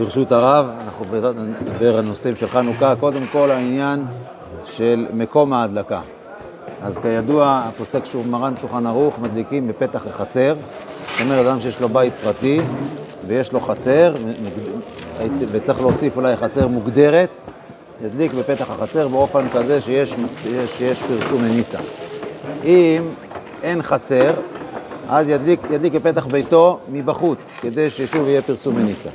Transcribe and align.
ברשות 0.00 0.32
הרב, 0.32 0.66
אנחנו 0.84 1.04
נדבר 1.60 1.98
על 1.98 2.04
נושאים 2.04 2.36
של 2.36 2.48
חנוכה, 2.48 2.96
קודם 2.96 3.26
כל 3.32 3.50
העניין 3.50 4.04
של 4.64 5.06
מקום 5.12 5.52
ההדלקה. 5.52 6.00
אז 6.82 6.98
כידוע, 6.98 7.62
הפוסק 7.68 8.04
שהוא 8.04 8.26
מרן 8.26 8.56
שולחן 8.60 8.86
ערוך, 8.86 9.18
מדליקים 9.18 9.68
בפתח 9.68 10.06
החצר. 10.06 10.54
זאת 11.12 11.20
אומרת, 11.20 11.46
אדם 11.46 11.60
שיש 11.60 11.80
לו 11.80 11.88
בית 11.88 12.12
פרטי 12.22 12.60
ויש 13.26 13.52
לו 13.52 13.60
חצר, 13.60 14.14
וצריך 15.52 15.80
להוסיף 15.80 16.16
אולי 16.16 16.36
חצר 16.36 16.68
מוגדרת, 16.68 17.38
ידליק 18.04 18.32
בפתח 18.32 18.70
החצר 18.70 19.08
באופן 19.08 19.48
כזה 19.52 19.80
שיש, 19.80 20.14
שיש 20.66 21.02
פרסום 21.02 21.42
מניסה. 21.42 21.78
אם 22.64 23.02
אין 23.62 23.82
חצר, 23.82 24.34
אז 25.08 25.28
ידליק, 25.28 25.60
ידליק 25.70 25.92
בפתח 25.92 26.26
ביתו 26.26 26.78
מבחוץ, 26.88 27.54
כדי 27.60 27.90
ששוב 27.90 28.28
יהיה 28.28 28.42
פרסום 28.42 28.76
מניסה. 28.76 29.10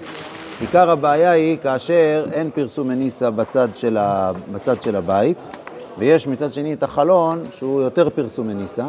עיקר 0.62 0.90
הבעיה 0.90 1.32
היא 1.32 1.58
כאשר 1.58 2.26
אין 2.32 2.50
פרסום 2.50 2.88
מניסה 2.88 3.32
בצד 3.32 3.68
של, 3.76 3.98
ה, 3.98 4.32
בצד 4.52 4.82
של 4.82 4.96
הבית, 4.96 5.58
ויש 5.98 6.27
מצד 6.27 6.54
שני 6.54 6.73
את 6.73 6.84
החלון 6.84 7.44
שהוא 7.52 7.82
יותר 7.82 8.09
פרסום 8.09 8.48
מניסה. 8.48 8.86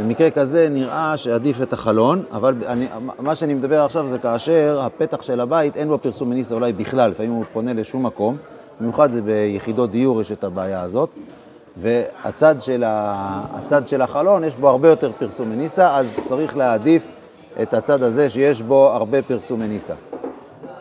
במקרה 0.00 0.30
כזה 0.30 0.68
נראה 0.68 1.16
שעדיף 1.16 1.62
את 1.62 1.72
החלון, 1.72 2.22
אבל 2.32 2.54
אני, 2.66 2.86
מה 3.18 3.34
שאני 3.34 3.54
מדבר 3.54 3.82
עכשיו 3.82 4.06
זה 4.06 4.18
כאשר 4.18 4.80
הפתח 4.82 5.22
של 5.22 5.40
הבית 5.40 5.76
אין 5.76 5.88
בו 5.88 5.98
פרסום 5.98 6.30
מניסה 6.30 6.54
אולי 6.54 6.72
בכלל, 6.72 7.10
לפעמים 7.10 7.32
הוא 7.32 7.44
פונה 7.52 7.72
לשום 7.72 8.06
מקום, 8.06 8.36
במיוחד 8.80 9.10
זה 9.10 9.22
ביחידות 9.22 9.90
דיור 9.90 10.20
יש 10.20 10.32
את 10.32 10.44
הבעיה 10.44 10.82
הזאת, 10.82 11.14
והצד 11.76 12.54
של, 12.60 12.84
ה, 12.86 13.44
של 13.86 14.02
החלון 14.02 14.44
יש 14.44 14.56
בו 14.56 14.68
הרבה 14.68 14.88
יותר 14.88 15.10
פרסום 15.18 15.50
מניסה, 15.50 15.96
אז 15.96 16.20
צריך 16.24 16.56
להעדיף 16.56 17.10
את 17.62 17.74
הצד 17.74 18.02
הזה 18.02 18.28
שיש 18.28 18.62
בו 18.62 18.88
הרבה 18.88 19.22
פרסום 19.22 19.60
מניסה. 19.60 19.94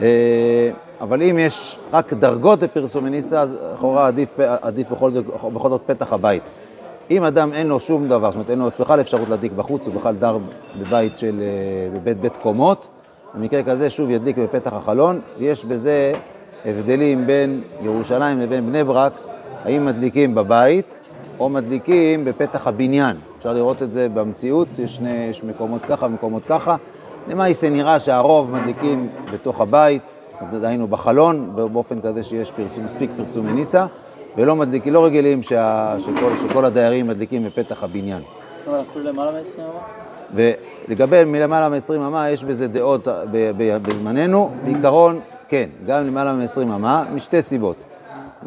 אה, 0.02 0.72
אבל 1.02 1.22
אם 1.22 1.38
יש 1.39 1.80
רק 1.94 2.14
דרגות 2.14 2.64
לפרסום 2.64 3.03
מניסה, 3.03 3.42
אז 3.42 3.58
לכאורה 3.73 4.08
עדיף, 4.08 4.33
עדיף 4.61 4.91
בכל, 4.91 5.11
בכל 5.53 5.69
זאת 5.69 5.81
פתח 5.86 6.14
הבית. 6.14 6.52
אם 7.11 7.23
אדם 7.23 7.53
אין 7.53 7.67
לו 7.67 7.80
שום 7.80 8.08
דבר, 8.08 8.31
זאת 8.31 8.36
אומרת 8.36 8.50
אין 8.50 8.59
לו 8.59 8.69
בכלל 8.80 9.02
אפשרות 9.02 9.30
להדליק 9.30 9.52
בחוץ, 9.52 9.88
הוא 9.88 9.95
בכלל 9.95 10.16
דר 10.16 10.38
בבית 10.80 11.19
של, 11.19 11.41
אה, 11.41 12.00
בבית 12.00 12.17
בית 12.22 12.38
קומות, 12.38 12.88
במקרה 13.33 13.64
כזה 13.64 13.89
שוב 13.89 14.09
ידליק 14.09 14.38
בפתח 14.38 14.73
החלון, 14.73 15.22
ויש 15.39 15.66
בזה 15.66 16.13
הבדלים 16.66 17.28
בין 17.28 17.61
ירושלים 17.81 18.39
לבין 18.39 18.67
בני 18.67 18.84
ברק, 18.84 19.13
האם 19.63 19.86
מדליקים 19.86 20.36
בבית 20.36 21.03
או 21.39 21.50
מדליקים 21.50 22.25
בפתח 22.25 22.67
הבניין. 22.67 23.16
אפשר 23.38 23.53
לראות 23.53 23.84
את 23.84 23.91
זה 23.91 24.09
במציאות, 24.09 24.80
יש, 24.80 24.95
שני, 24.95 25.28
יש 25.30 25.44
מקומות 25.44 25.81
ככה 25.86 26.06
ומקומות 26.06 26.45
ככה. 26.45 26.75
למעשה 27.30 27.69
נראה 27.69 27.99
שהרוב 27.99 28.52
מדליקים 28.52 29.09
בתוך 29.33 29.61
הבית, 29.61 30.13
דהיינו 30.52 30.88
בחלון, 30.88 31.52
באופן 31.55 32.02
כזה 32.02 32.23
שיש 32.23 32.52
פרסום, 32.52 32.85
מספיק 32.85 33.09
פרסום 33.17 33.45
מניסה, 33.45 33.85
ולא 34.38 34.55
מדליקים, 34.55 34.94
לא 34.94 35.05
רגילים 35.05 35.44
שה, 35.44 35.95
שכל, 36.00 36.31
שכל 36.41 36.66
הדיירים 36.66 37.07
מדליקים 37.07 37.45
בפתח 37.45 37.83
הבניין. 37.83 38.22
אבל 38.67 38.81
אפילו 38.89 39.05
למעלה 39.05 39.31
מ-20 39.31 39.59
אמה? 39.59 40.44
ולגבי 40.88 41.23
מלמעלה 41.23 41.69
מ-20 41.69 41.95
אמה, 41.95 42.30
יש 42.30 42.44
בזה 42.44 42.67
דעות 42.67 43.07
בזמננו. 43.81 44.52
בעיקרון, 44.66 45.19
כן, 45.50 45.69
גם 45.85 46.07
למעלה 46.07 46.33
מ-20 46.33 46.61
אמה, 46.61 47.03
משתי 47.13 47.41
סיבות. 47.41 47.75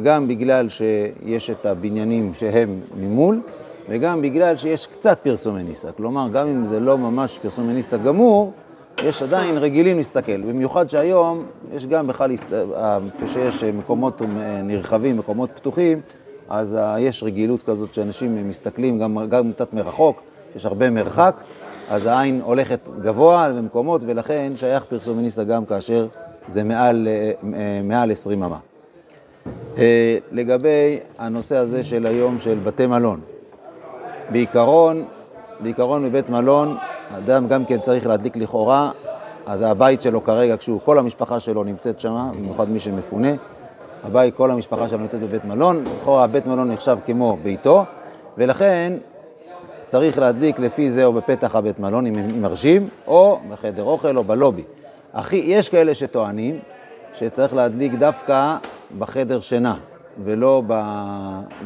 גם 0.03 0.29
בגלל 0.29 0.69
שיש 0.69 1.51
את 1.51 1.67
הבניינים 1.67 2.35
שהם 2.35 2.81
ממול, 2.97 3.41
וגם 3.89 4.23
בגלל 4.23 4.57
שיש 4.57 4.87
קצת 4.87 5.19
פרסומי 5.23 5.63
ניסה. 5.63 5.93
כלומר, 5.93 6.29
גם 6.33 6.47
אם 6.47 6.65
זה 6.65 6.81
לא 6.81 6.99
ממש 6.99 7.39
פרסומי 7.43 7.73
ניסה 7.73 7.97
גמור, 7.97 8.53
יש 8.99 9.23
עדיין 9.23 9.59
רגילים 9.59 9.97
להסתכל. 9.97 10.41
במיוחד 10.41 10.91
שהיום 10.91 11.47
יש 11.73 11.87
גם 11.87 12.07
בכלל, 12.07 12.31
אה, 12.53 12.99
כשיש 13.23 13.65
מקומות 13.65 14.23
נרחבים, 14.63 15.17
מקומות 15.17 15.51
פתוחים, 15.55 16.01
אז 16.49 16.75
אה, 16.75 17.01
יש 17.01 17.23
רגילות 17.23 17.63
כזאת 17.63 17.95
שאנשים 17.95 18.49
מסתכלים 18.49 18.99
גם, 18.99 19.19
גם 19.29 19.53
קצת 19.53 19.75
מרחוק, 19.75 20.23
יש 20.57 20.67
הרבה 20.67 20.91
מרחק, 20.91 21.37
אז 21.91 22.07
העין 22.07 22.41
הולכת 22.45 22.79
גבוה 23.01 23.53
במקומות, 23.53 24.03
ולכן 24.07 24.53
שייך 24.57 24.85
פרסומי 24.85 25.23
ניסה 25.23 25.45
גם 25.45 25.65
כאשר 25.65 26.07
זה 26.49 26.65
מעל, 26.65 27.09
אה, 27.09 27.81
מעל 27.85 28.11
20 28.11 28.43
אמה. 28.43 28.59
לגבי 30.33 30.99
הנושא 31.19 31.57
הזה 31.57 31.83
של 31.83 32.07
היום 32.07 32.41
של 32.41 32.59
בתי 32.65 32.87
מלון, 32.87 33.21
בעיקרון, 34.31 35.05
בעיקרון 35.61 36.05
בבית 36.05 36.31
מלון, 36.31 36.77
אדם 37.17 37.49
גם 37.49 37.65
כן 37.65 37.81
צריך 37.81 38.07
להדליק 38.07 38.37
לכאורה, 38.37 38.91
אז 39.47 39.63
הבית 39.63 40.03
שלו 40.03 40.25
כרגע, 40.25 40.57
כשהוא, 40.57 40.81
כל 40.85 40.99
המשפחה 40.99 41.41
שלו 41.41 41.65
נמצאת 41.65 42.01
שם, 42.01 42.31
במיוחד 42.37 42.71
מי 42.71 42.79
שמפונה, 42.79 43.29
הבית, 44.05 44.37
כל 44.37 44.51
המשפחה 44.51 44.89
שלו 44.89 44.99
נמצאת 44.99 45.21
בבית 45.21 45.45
מלון, 45.45 45.85
לכאורה 45.99 46.25
הבית 46.25 46.47
מלון 46.47 46.71
נחשב 46.71 46.99
כמו 47.07 47.37
ביתו, 47.43 47.85
ולכן 48.39 48.93
צריך 49.87 50.19
להדליק 50.19 50.59
לפי 50.59 50.91
זה 50.91 51.05
או 51.05 51.13
בפתח 51.13 51.57
הבית 51.57 51.81
מלון, 51.81 52.07
אם 52.07 52.43
מרשים, 52.43 52.89
או 53.07 53.39
בחדר 53.51 53.83
אוכל 53.83 54.17
או 54.17 54.25
בלובי. 54.25 54.63
אחי, 55.13 55.37
יש 55.37 55.69
כאלה 55.69 55.95
שטוענים 55.95 56.59
שצריך 57.15 57.55
להדליק 57.55 57.93
דווקא 57.95 58.57
בחדר 58.99 59.41
שינה, 59.41 59.75
ולא, 60.25 60.63
ב, 60.67 60.83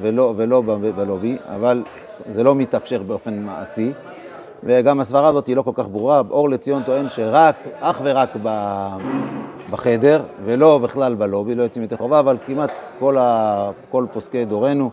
ולא, 0.01 0.35
ולא 0.37 0.61
ב, 0.61 0.73
בלובי, 0.73 1.37
אבל 1.47 1.83
זה 2.31 2.43
לא 2.43 2.55
מתאפשר 2.55 3.03
באופן 3.03 3.39
מעשי, 3.43 3.93
וגם 4.65 5.01
הסברה 5.01 5.29
הזאת 5.29 5.47
היא 5.47 5.57
לא 5.57 5.63
כל 5.63 5.71
כך 5.75 5.89
ברורה. 5.89 6.23
אור 6.31 6.51
לציון 6.51 6.83
טוען 6.83 7.09
שרק, 7.09 7.55
אך 7.81 8.01
ורק 8.05 8.37
ב, 8.43 8.89
בחדר, 9.71 10.23
ולא 10.45 10.79
בכלל 10.79 11.15
בלובי, 11.15 11.55
לא 11.55 11.63
יוצאים 11.63 11.85
ידי 11.85 11.97
חובה, 11.97 12.21
אבל 12.21 12.37
כמעט 12.47 12.79
כל, 12.99 13.17
ה, 13.19 13.71
כל 13.91 14.07
פוסקי 14.13 14.45
דורנו, 14.45 14.91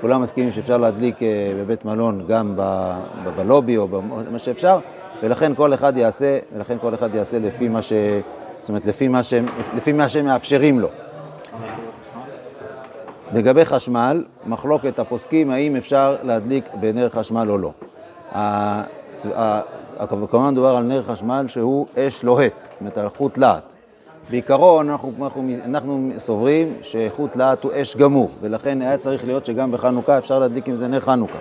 כולם 0.00 0.22
מסכימים 0.22 0.52
שאפשר 0.52 0.76
להדליק 0.76 1.22
אה, 1.22 1.52
בבית 1.60 1.84
מלון 1.84 2.24
גם 2.28 2.52
ב, 2.56 2.92
ב, 3.24 3.28
בלובי 3.36 3.76
או 3.76 3.88
במה 3.88 4.38
שאפשר, 4.38 4.78
ולכן 5.22 5.54
כל 5.54 5.74
אחד 5.74 5.96
יעשה, 5.96 6.38
ולכן 6.56 6.76
כל 6.80 6.94
אחד 6.94 7.14
יעשה 7.14 7.38
לפי 7.38 7.68
מה 7.68 7.82
ש... 7.82 7.92
זאת 8.60 8.68
אומרת, 8.68 8.86
לפי 8.86 9.08
מה, 9.08 9.22
שהם, 9.22 9.46
לפי 9.76 9.92
מה 9.92 10.08
שהם 10.08 10.24
מאפשרים 10.24 10.80
לו. 10.80 10.88
לגבי 13.32 13.64
חשמל, 13.64 14.24
מחלוקת 14.46 14.98
הפוסקים 14.98 15.50
האם 15.50 15.76
אפשר 15.76 16.16
להדליק 16.22 16.68
בנר 16.80 17.08
חשמל 17.08 17.50
או 17.50 17.58
לא. 17.58 17.72
כמובן 20.08 20.50
מדובר 20.52 20.76
על 20.76 20.84
נר 20.84 21.02
חשמל 21.02 21.44
שהוא 21.48 21.86
אש 21.98 22.24
לוהט, 22.24 22.60
זאת 22.60 22.70
אומרת 22.80 22.98
על 22.98 23.08
חוט 23.08 23.38
להט. 23.38 23.74
בעיקרון 24.30 24.90
אנחנו, 24.90 25.12
אנחנו, 25.22 25.48
אנחנו 25.64 26.10
סוברים 26.18 26.74
שחוט 26.82 27.36
להט 27.36 27.64
הוא 27.64 27.72
אש 27.74 27.96
גמור, 27.96 28.30
ולכן 28.40 28.82
היה 28.82 28.98
צריך 28.98 29.24
להיות 29.24 29.46
שגם 29.46 29.72
בחנוכה 29.72 30.18
אפשר 30.18 30.38
להדליק 30.38 30.68
עם 30.68 30.76
זה 30.76 30.88
נר 30.88 31.00
חנוכה. 31.00 31.38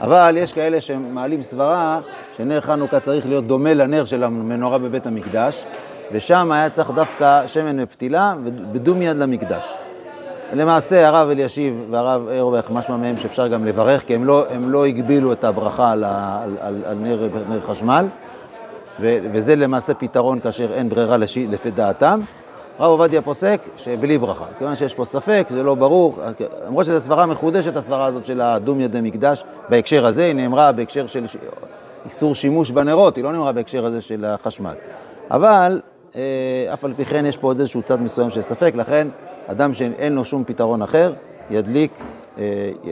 אבל 0.00 0.36
יש 0.38 0.52
כאלה 0.52 0.80
שמעלים 0.80 1.42
סברה 1.42 2.00
שנר 2.36 2.60
חנוכה 2.60 3.00
צריך 3.00 3.26
להיות 3.26 3.46
דומה 3.46 3.74
לנר 3.74 4.04
של 4.04 4.24
המנורה 4.24 4.78
בבית 4.78 5.06
המקדש, 5.06 5.64
ושם 6.12 6.52
היה 6.52 6.70
צריך 6.70 6.90
דווקא 6.90 7.46
שמן 7.46 7.76
ופתילה 7.82 8.34
ודום 8.72 9.02
יד 9.02 9.16
למקדש. 9.16 9.74
למעשה 10.52 11.08
הרב 11.08 11.28
אלישיב 11.28 11.84
והרב 11.90 12.28
אורבך, 12.40 12.70
משמע 12.70 12.96
מהם 12.96 13.18
שאפשר 13.18 13.48
גם 13.48 13.64
לברך, 13.64 14.04
כי 14.06 14.14
הם 14.14 14.24
לא, 14.24 14.46
הם 14.50 14.70
לא 14.70 14.86
הגבילו 14.86 15.32
את 15.32 15.44
הברכה 15.44 15.92
על, 15.92 16.04
על, 16.04 16.56
על, 16.60 16.82
על 16.86 16.96
נר, 16.96 17.28
נר 17.48 17.60
חשמל, 17.60 18.06
ו, 19.00 19.18
וזה 19.32 19.56
למעשה 19.56 19.94
פתרון 19.94 20.40
כאשר 20.40 20.72
אין 20.74 20.88
ברירה 20.88 21.16
לשי, 21.16 21.46
לפי 21.46 21.70
דעתם. 21.70 22.20
הרב 22.78 22.90
עובדיה 22.90 23.22
פוסק 23.22 23.60
שבלי 23.76 24.18
ברכה. 24.18 24.44
כיוון 24.58 24.76
שיש 24.76 24.94
פה 24.94 25.04
ספק, 25.04 25.46
זה 25.50 25.62
לא 25.62 25.74
ברור, 25.74 26.18
למרות 26.66 26.86
שזו 26.86 27.00
סברה 27.00 27.26
מחודשת, 27.26 27.76
הסברה 27.76 28.06
הזאת 28.06 28.26
של 28.26 28.40
הדום 28.40 28.80
ידי 28.80 29.00
מקדש, 29.00 29.44
בהקשר 29.68 30.06
הזה, 30.06 30.24
היא 30.24 30.34
נאמרה 30.34 30.72
בהקשר 30.72 31.06
של 31.06 31.24
איסור 32.04 32.34
שימוש 32.34 32.70
בנרות, 32.70 33.16
היא 33.16 33.24
לא 33.24 33.32
נאמרה 33.32 33.52
בהקשר 33.52 33.84
הזה 33.84 34.00
של 34.00 34.24
החשמל. 34.24 34.74
אבל 35.30 35.80
אה, 36.16 36.20
אף 36.72 36.84
על 36.84 36.94
פי 36.96 37.04
כן 37.04 37.26
יש 37.26 37.36
פה 37.36 37.46
עוד 37.46 37.58
איזשהו 37.58 37.82
צד 37.82 38.02
מסוים 38.02 38.30
של 38.30 38.40
ספק, 38.40 38.72
לכן 38.74 39.08
אדם 39.50 39.74
שאין 39.74 40.12
לו 40.12 40.24
שום 40.24 40.44
פתרון 40.44 40.82
אחר, 40.82 41.12
ידליק, 41.50 41.92
אה, 42.38 42.44
אה, 42.84 42.90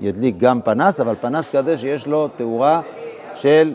ידליק 0.00 0.36
גם 0.38 0.60
פנס, 0.60 1.00
אבל 1.00 1.14
פנס 1.20 1.50
כזה 1.50 1.78
שיש 1.78 2.06
לו 2.06 2.28
תאורה 2.36 2.80
של 3.34 3.74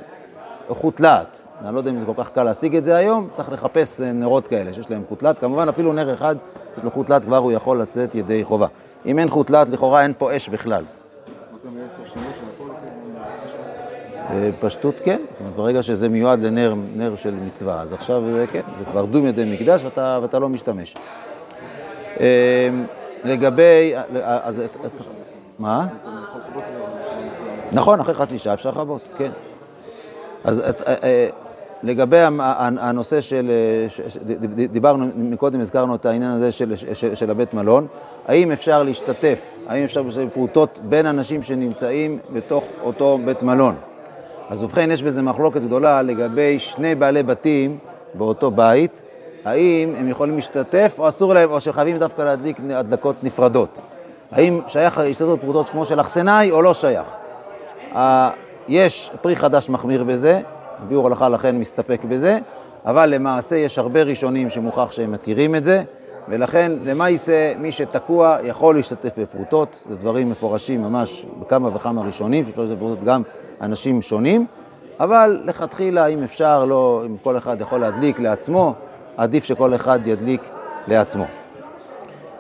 איכות 0.70 1.00
להט. 1.00 1.38
אני 1.62 1.74
לא 1.74 1.80
יודע 1.80 1.92
אם 1.92 2.00
זה 2.00 2.06
כל 2.06 2.14
כך 2.18 2.30
קל 2.30 2.44
להשיג 2.44 2.76
את 2.76 2.86
זה 2.86 2.96
היום, 2.96 3.28
צריך 3.34 3.52
לחפש 3.52 4.02
אה, 4.02 4.12
נרות 4.12 4.48
כאלה 4.48 4.74
שיש 4.74 4.92
להם 4.92 5.04
חוט 5.10 5.24
להט. 5.24 5.40
כמובן, 5.40 5.70
אפילו 5.70 5.94
נר 5.94 6.14
אחד 6.14 6.36
שיש 6.76 6.84
לו 6.84 6.92
חוט 6.92 7.10
להט, 7.10 7.22
כבר 7.24 7.38
הוא 7.38 7.52
יכול 7.52 7.82
לצאת 7.82 8.16
ידי 8.16 8.44
חובה. 8.44 8.68
אם 9.06 9.20
אין 9.20 9.30
חוט 9.30 9.50
להט, 9.50 9.70
לכאורה 9.70 10.04
אין 10.04 10.14
פה 10.18 10.36
אש 10.36 10.50
בכלל. 10.50 10.84
פשטות 14.60 15.02
כן, 15.06 15.22
ברגע 15.56 15.84
שזה 15.84 16.10
מיועד 16.10 16.40
לנר 16.40 17.16
של 17.16 17.34
מצווה, 17.46 17.82
אז 17.82 17.94
עכשיו 17.94 18.24
כן, 18.52 18.62
זה 18.78 18.86
כבר 18.86 19.06
דום 19.06 19.26
ידי 19.26 19.46
מקדש 19.46 19.84
ואתה, 19.84 20.20
ואתה 20.22 20.40
לא 20.40 20.50
משתמש. 20.50 20.96
אמ, 22.20 22.86
לגבי, 23.24 23.94
אז, 24.24 24.62
מה? 25.60 25.88
נכון, 27.72 28.00
אחרי 28.00 28.14
חצי 28.14 28.38
שעה 28.38 28.54
אפשר 28.54 28.70
לכבות, 28.70 29.02
כן. 29.18 29.32
אז 30.44 30.60
אה, 30.60 30.96
אה, 31.04 31.30
לגבי 31.84 32.18
הנושא 32.58 33.22
של, 33.22 33.52
דיברנו 34.72 35.06
מקודם, 35.16 35.60
הזכרנו 35.60 35.96
את 35.96 36.06
העניין 36.06 36.32
הזה 36.32 36.52
של, 36.52 36.76
של, 36.76 37.16
של 37.16 37.32
הבית 37.32 37.54
מלון, 37.54 37.88
האם 38.28 38.52
אפשר 38.52 38.84
להשתתף, 38.84 39.56
האם 39.68 39.84
אפשר 39.84 40.02
להשתתף 40.02 40.26
בפרוטות 40.26 40.80
בין 40.84 41.06
אנשים 41.06 41.44
שנמצאים 41.44 42.20
בתוך 42.34 42.66
אותו 42.84 43.20
בית 43.26 43.44
מלון? 43.44 43.76
אז 44.50 44.64
ובכן, 44.64 44.92
יש 44.92 45.04
בזה 45.04 45.22
מחלוקת 45.22 45.62
גדולה 45.62 46.02
לגבי 46.02 46.60
שני 46.60 46.96
בעלי 46.96 47.24
בתים 47.24 47.78
באותו 48.14 48.52
בית, 48.52 49.04
האם 49.46 49.94
הם 49.98 50.10
יכולים 50.10 50.36
להשתתף 50.36 50.96
או 51.00 51.08
אסור 51.08 51.34
להם, 51.34 51.52
או 51.52 51.60
שחייבים 51.60 51.98
דווקא 51.98 52.22
להדליק 52.22 52.58
הדלקות 52.70 53.16
נפרדות. 53.24 53.80
האם 54.32 54.62
שייך 54.68 54.98
להשתתפות 54.98 55.40
בפרוטות 55.40 55.70
כמו 55.70 55.86
של 55.86 56.02
אכסנאי 56.02 56.52
או 56.52 56.62
לא 56.62 56.74
שייך? 56.74 57.08
יש 58.68 59.12
פרי 59.22 59.36
חדש 59.36 59.70
מחמיר 59.70 60.04
בזה, 60.04 60.42
ביאור 60.88 61.08
הלכה 61.08 61.30
לכן 61.30 61.56
מסתפק 61.56 62.02
בזה, 62.10 62.40
אבל 62.86 63.10
למעשה 63.10 63.56
יש 63.56 63.80
הרבה 63.80 64.04
ראשונים 64.04 64.50
שמוכח 64.50 64.92
שהם 64.92 65.12
מתירים 65.12 65.56
את 65.56 65.64
זה, 65.64 65.84
ולכן 66.30 66.72
למעשה 66.86 67.54
מי 67.60 67.72
שתקוע 67.72 68.38
יכול 68.44 68.76
להשתתף 68.76 69.20
בפרוטות, 69.20 69.84
זה 69.90 69.96
דברים 69.96 70.30
מפורשים 70.30 70.84
ממש 70.84 71.26
בכמה 71.40 71.76
וכמה 71.76 72.02
ראשונים, 72.02 72.46
שאפשר 72.46 72.62
להשתתף 72.62 72.78
בפרוטות 72.78 73.04
גם 73.04 73.22
אנשים 73.62 74.02
שונים, 74.02 74.46
אבל 75.00 75.42
לכתחילה 75.46 76.06
אם 76.06 76.24
אפשר, 76.24 76.66
לא, 76.66 77.04
אם 77.06 77.18
כל 77.24 77.38
אחד 77.38 77.62
יכול 77.62 77.80
להדליק 77.80 78.20
לעצמו, 78.20 78.74
עדיף 79.18 79.44
שכל 79.44 79.76
אחד 79.76 80.08
ידליק 80.08 80.42
לעצמו. 80.88 81.26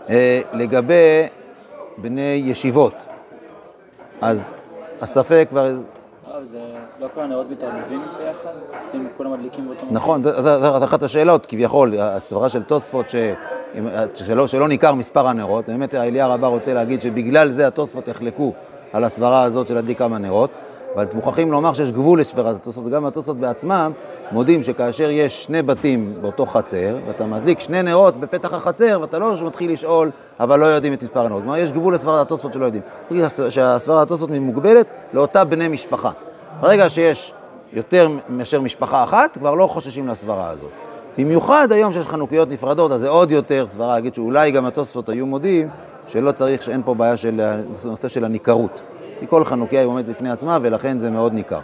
אה, 0.09 0.41
לגבי 0.53 1.27
בני 1.97 2.41
ישיבות, 2.45 3.05
אז 4.21 4.53
הספק 5.01 5.47
כבר 5.49 5.75
זה 6.43 6.59
לא 6.99 7.07
כל 7.13 7.21
הנרות 7.21 7.51
מתערבבים 7.51 8.01
ביחד? 8.17 8.49
אם 8.95 9.07
כולם 9.17 9.33
מדליקים 9.33 9.65
באותו 9.65 9.85
מקום? 9.85 9.95
נכון, 9.95 10.23
זו 10.23 10.83
אחת 10.83 11.03
השאלות, 11.03 11.45
כביכול, 11.45 11.93
הסברה 11.99 12.49
של 12.49 12.63
תוספות, 12.63 13.05
שלא, 14.13 14.47
שלא 14.47 14.67
ניכר 14.67 14.95
מספר 14.95 15.27
הנרות, 15.27 15.69
באמת 15.69 15.95
אליה 15.95 16.27
רבה 16.27 16.47
רוצה 16.47 16.73
להגיד 16.73 17.01
שבגלל 17.01 17.49
זה 17.49 17.67
התוספות 17.67 18.07
יחלקו 18.07 18.53
על 18.93 19.03
הסברה 19.03 19.43
הזאת 19.43 19.67
של 19.67 19.75
להדליק 19.75 19.97
כמה 19.97 20.17
נרות, 20.17 20.49
אבל 20.95 21.05
מוכרחים 21.13 21.51
לומר 21.51 21.73
שיש 21.73 21.91
גבול 21.91 22.19
לספירת 22.19 22.55
התוספות, 22.55 22.85
וגם 22.85 23.05
התוספות 23.05 23.37
בעצמם 23.37 23.91
מודים 24.31 24.63
שכאשר 24.63 25.09
יש 25.09 25.43
שני 25.43 25.61
בתים 25.61 26.13
באותו 26.21 26.45
חצר, 26.45 26.97
ואתה 27.07 27.25
מדליק 27.25 27.59
שני 27.59 27.83
נרות 27.83 28.19
בפתח 28.19 28.53
החצר, 28.53 28.97
ואתה 29.01 29.19
לא 29.19 29.33
מתחיל 29.45 29.71
לשאול, 29.71 30.11
אבל 30.39 30.59
לא 30.59 30.65
יודעים 30.65 30.93
את 30.93 31.03
מספר 31.03 31.25
הנרות. 31.25 31.41
כלומר, 31.41 31.57
יש 31.57 31.71
גבול 31.71 31.93
לסברת 31.93 32.21
התוספות 32.21 32.53
שלא 32.53 32.65
יודעים. 32.65 32.83
שהסברת 33.49 34.01
התוספות 34.01 34.29
מוגבלת 34.29 34.87
לאותה 35.13 35.43
בני 35.43 35.67
משפחה. 35.67 36.11
ברגע 36.59 36.89
שיש 36.89 37.33
יותר 37.73 38.09
מאשר 38.29 38.61
משפחה 38.61 39.03
אחת, 39.03 39.37
כבר 39.37 39.53
לא 39.53 39.67
חוששים 39.67 40.07
לסברה 40.07 40.49
הזאת. 40.49 40.71
במיוחד 41.17 41.71
היום 41.71 41.93
שיש 41.93 42.07
חנוכיות 42.07 42.49
נפרדות, 42.49 42.91
אז 42.91 42.99
זה 42.99 43.09
עוד 43.09 43.31
יותר 43.31 43.67
סברה 43.67 43.87
להגיד 43.87 44.15
שאולי 44.15 44.51
גם 44.51 44.65
התוספות 44.65 45.09
היו 45.09 45.25
מודים 45.25 45.69
שלא 46.07 46.31
צריך, 46.31 46.63
שאין 46.63 46.81
פה 46.85 46.93
בעיה 46.93 47.17
של 47.17 47.41
נושא 47.85 48.07
של 48.07 48.25
הניכרות. 48.25 48.81
כי 49.19 49.27
כל 49.27 49.43
חנוכיה 49.43 49.79
היא 49.79 49.87
עומדת 49.87 50.05
בפני 50.05 50.31
עצמה 50.31 50.57
ולכן 50.61 50.99
זה 50.99 51.09
מאוד 51.09 51.33
ניכר. 51.33 51.59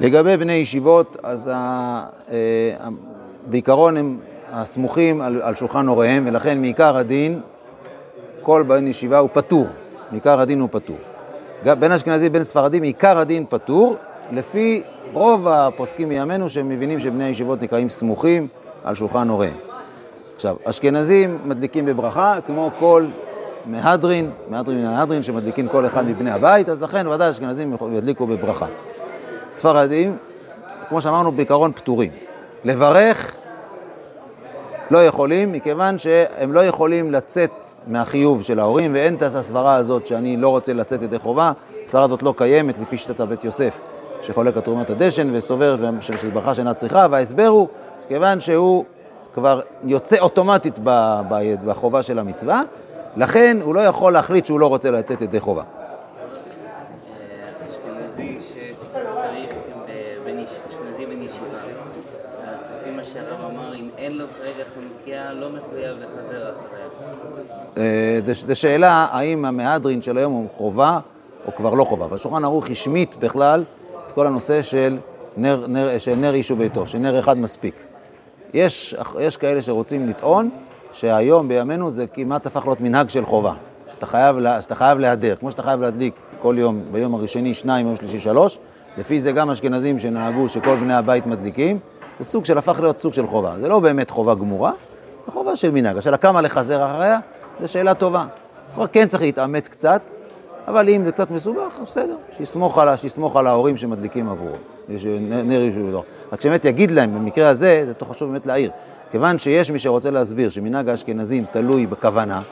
לגבי 0.00 0.36
בני 0.36 0.52
ישיבות, 0.52 1.16
אז 1.22 1.50
ה, 1.54 2.06
אה, 2.30 2.88
בעיקרון 3.46 3.96
הם 3.96 4.18
הסמוכים 4.50 5.20
על, 5.20 5.42
על 5.42 5.54
שולחן 5.54 5.86
הוריהם, 5.86 6.24
ולכן 6.26 6.60
מעיקר 6.60 6.96
הדין, 6.96 7.40
כל 8.42 8.64
בן 8.66 8.88
ישיבה 8.88 9.18
הוא 9.18 9.28
פטור, 9.32 9.66
מעיקר 10.10 10.40
הדין 10.40 10.60
הוא 10.60 10.68
פטור. 10.72 10.96
בין 11.64 11.92
אשכנזי 11.92 12.26
ובין 12.28 12.42
ספרדי, 12.42 12.80
מעיקר 12.80 13.18
הדין 13.18 13.44
פטור, 13.48 13.96
לפי 14.32 14.82
רוב 15.12 15.48
הפוסקים 15.48 16.08
מימינו 16.08 16.48
שהם 16.48 16.68
מבינים 16.68 17.00
שבני 17.00 17.24
הישיבות 17.24 17.62
נקראים 17.62 17.88
סמוכים 17.88 18.48
על 18.84 18.94
שולחן 18.94 19.28
הוריהם. 19.28 19.56
עכשיו, 20.34 20.56
אשכנזים 20.64 21.38
מדליקים 21.44 21.86
בברכה, 21.86 22.38
כמו 22.46 22.70
כל 22.78 23.06
מהדרין, 23.66 24.30
מהדרין 24.48 24.78
מן 24.78 24.86
ההדרין, 24.86 25.22
כל 25.72 25.86
אחד 25.86 26.06
מבני 26.06 26.30
הבית, 26.30 26.68
אז 26.68 26.82
לכן 26.82 27.06
ודאי 27.06 27.30
אשכנזים 27.30 27.76
ידליקו 27.92 28.26
בברכה. 28.26 28.66
ספרדים, 29.50 30.16
כמו 30.88 31.00
שאמרנו, 31.00 31.32
בעיקרון 31.32 31.72
פטורים. 31.72 32.10
לברך 32.64 33.36
לא 34.90 35.04
יכולים, 35.04 35.52
מכיוון 35.52 35.98
שהם 35.98 36.52
לא 36.52 36.60
יכולים 36.60 37.12
לצאת 37.12 37.50
מהחיוב 37.86 38.42
של 38.42 38.58
ההורים, 38.60 38.94
ואין 38.94 39.14
את 39.14 39.22
הסברה 39.22 39.74
הזאת 39.74 40.06
שאני 40.06 40.36
לא 40.36 40.48
רוצה 40.48 40.72
לצאת 40.72 41.02
ידי 41.02 41.18
חובה, 41.18 41.52
הסברה 41.84 42.04
הזאת 42.04 42.22
לא 42.22 42.34
קיימת 42.36 42.78
לפי 42.78 42.96
שיטת 42.96 43.20
הבית 43.20 43.44
יוסף, 43.44 43.78
שחולק 44.22 44.56
על 44.56 44.62
תרומת 44.62 44.90
הדשן 44.90 45.30
וסובר 45.32 45.76
שזו 46.00 46.30
ברכה 46.30 46.54
שאינה 46.54 46.74
צריכה, 46.74 47.06
וההסבר 47.10 47.46
הוא, 47.46 47.68
כיוון 48.08 48.40
שהוא 48.40 48.84
כבר 49.34 49.60
יוצא 49.84 50.18
אוטומטית 50.18 50.78
בחובה 51.64 52.02
של 52.02 52.18
המצווה, 52.18 52.62
לכן 53.16 53.58
הוא 53.62 53.74
לא 53.74 53.80
יכול 53.80 54.12
להחליט 54.12 54.46
שהוא 54.46 54.60
לא 54.60 54.66
רוצה 54.66 54.90
לצאת 54.90 55.22
ידי 55.22 55.40
חובה. 55.40 55.62
לא 65.34 65.48
לחזר 66.00 66.50
אחריה. 66.50 66.86
אה, 67.76 68.20
זו 68.32 68.60
שאלה 68.60 69.06
האם 69.10 69.44
המהדרין 69.44 70.02
של 70.02 70.18
היום 70.18 70.32
הוא 70.32 70.48
חובה 70.56 70.98
או 71.46 71.54
כבר 71.54 71.74
לא 71.74 71.84
חובה. 71.84 72.06
בשולחן 72.06 72.44
ערוך 72.44 72.70
השמיט 72.70 73.14
בכלל 73.14 73.64
את 74.06 74.12
כל 74.12 74.26
הנושא 74.26 74.62
של 74.62 74.98
נר, 75.36 75.64
נר, 75.68 75.98
של 75.98 76.14
נר 76.14 76.34
איש 76.34 76.50
וביתו, 76.50 76.86
שנר 76.86 77.18
אחד 77.18 77.38
מספיק. 77.38 77.74
יש, 78.54 78.94
יש 79.20 79.36
כאלה 79.36 79.62
שרוצים 79.62 80.08
לטעון 80.08 80.50
שהיום 80.92 81.48
בימינו 81.48 81.90
זה 81.90 82.06
כמעט 82.06 82.46
הפך 82.46 82.66
להיות 82.66 82.80
מנהג 82.80 83.08
של 83.08 83.24
חובה, 83.24 83.52
שאתה 83.92 84.06
חייב, 84.06 84.36
שאתה 84.60 84.74
חייב 84.74 84.98
להדר, 84.98 85.36
כמו 85.36 85.50
שאתה 85.50 85.62
חייב 85.62 85.80
להדליק 85.80 86.14
כל 86.42 86.54
יום, 86.58 86.82
ביום 86.92 87.14
הראשני 87.14 87.54
שניים, 87.54 87.86
ביום 87.86 87.96
שלישי 87.96 88.18
שלוש, 88.18 88.58
לפי 88.96 89.20
זה 89.20 89.32
גם 89.32 89.50
אשכנזים 89.50 89.98
שנהגו 89.98 90.48
שכל 90.48 90.76
בני 90.76 90.94
הבית 90.94 91.26
מדליקים, 91.26 91.78
זה 92.18 92.24
סוג 92.24 92.44
של, 92.44 92.58
הפך 92.58 92.80
להיות 92.80 93.02
סוג 93.02 93.12
של 93.12 93.26
חובה. 93.26 93.54
זה 93.60 93.68
לא 93.68 93.80
באמת 93.80 94.10
חובה 94.10 94.34
גמורה, 94.34 94.72
זו 95.22 95.32
חובה 95.32 95.56
של 95.56 95.70
מנהג. 95.70 95.96
השאלה 95.96 96.16
כמה 96.16 96.40
לחזר 96.40 96.86
אחריה, 96.86 97.18
זו 97.60 97.68
שאלה 97.68 97.94
טובה. 97.94 98.26
כן 98.92 99.08
צריך 99.08 99.22
להתאמץ 99.22 99.68
קצת, 99.68 100.12
אבל 100.68 100.88
אם 100.88 101.04
זה 101.04 101.12
קצת 101.12 101.30
מסובך, 101.30 101.78
בסדר, 101.86 102.16
שיסמוך 102.36 102.78
על, 102.78 102.96
שיסמוך 102.96 103.36
על 103.36 103.46
ההורים 103.46 103.76
שמדליקים 103.76 104.28
עבורו. 104.28 104.56
יש 104.88 105.04
נר 105.44 105.60
יישוב 105.60 105.88
בדור. 105.88 106.04
רק 106.32 106.40
שבאמת 106.40 106.64
יגיד 106.64 106.90
להם, 106.90 107.14
במקרה 107.14 107.48
הזה, 107.48 107.82
זה 107.86 107.92
חשוב 108.04 108.30
באמת 108.30 108.46
להעיר. 108.46 108.70
כיוון 109.12 109.38
שיש 109.38 109.70
מי 109.70 109.78
שרוצה 109.78 110.10
להסביר 110.10 110.48
שמנהג 110.48 110.88
האשכנזים 110.88 111.44
תלוי 111.50 111.86
בכוונה, 111.86 112.42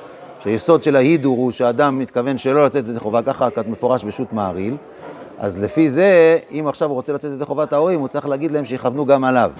שהיסוד 0.40 0.82
של 0.82 0.96
ההידור 0.96 1.36
הוא 1.36 1.50
שאדם 1.50 1.98
מתכוון 1.98 2.38
שלא 2.38 2.64
לצאת 2.64 2.88
ידי 2.88 2.98
חובה, 2.98 3.22
ככה 3.22 3.48
מפורש 3.66 4.04
בשו"ת 4.04 4.32
מעריל, 4.32 4.76
אז 5.38 5.62
לפי 5.62 5.88
זה, 5.88 6.38
אם 6.52 6.64
עכשיו 6.68 6.88
הוא 6.88 6.94
רוצה 6.94 7.12
לצאת 7.12 7.32
ידי 7.32 7.44
חובת 7.44 7.72
ההורים, 7.72 8.00
הוא 8.00 8.08
צריך 8.08 8.28
להגיד 8.28 8.50
להם 8.50 8.64
שיכוונו 8.64 9.06
גם 9.06 9.24
עליו. 9.24 9.50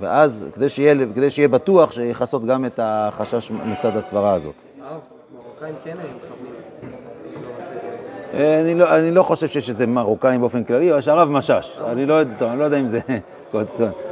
ואז 0.00 0.46
כדי 0.54 0.68
שיהיה, 0.68 1.06
כדי 1.14 1.30
שיהיה 1.30 1.48
בטוח 1.48 1.92
שיכסות 1.92 2.44
גם 2.44 2.64
את 2.64 2.80
החשש 2.82 3.50
מצד 3.50 3.96
הסברה 3.96 4.34
הזאת. 4.34 4.62
מרוקאים 4.78 5.74
כן 5.84 5.96
מכוונים. 5.96 6.52
אני 8.62 8.74
לא, 8.74 8.96
אני 8.96 9.10
לא 9.10 9.22
חושב 9.22 9.46
שיש 9.46 9.68
איזה 9.68 9.86
מרוקאים 9.86 10.40
באופן 10.40 10.64
כללי, 10.64 10.92
אבל 10.92 11.00
שהרב 11.00 11.30
משש, 11.30 11.78
אני 11.86 12.06
לא, 12.06 12.22
אני 12.22 12.58
לא 12.58 12.64
יודע 12.64 12.80
אם 12.80 12.88
זה... 12.88 13.00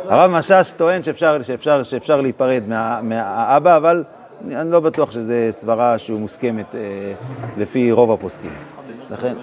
הרב 0.08 0.30
משש 0.30 0.72
טוען 0.76 1.02
שאפשר, 1.02 1.42
שאפשר, 1.42 1.82
שאפשר 1.82 2.20
להיפרד 2.20 2.62
מה, 2.68 3.00
מהאבא, 3.02 3.76
אבל 3.76 4.04
אני 4.50 4.70
לא 4.70 4.80
בטוח 4.80 5.10
שזו 5.10 5.34
סברה 5.50 5.98
שהיא 5.98 6.16
מוסכמת 6.16 6.74
אה, 6.74 6.80
לפי 7.56 7.92
רוב 7.92 8.12
הפוסקים. 8.12 8.52
לכן... 9.10 9.34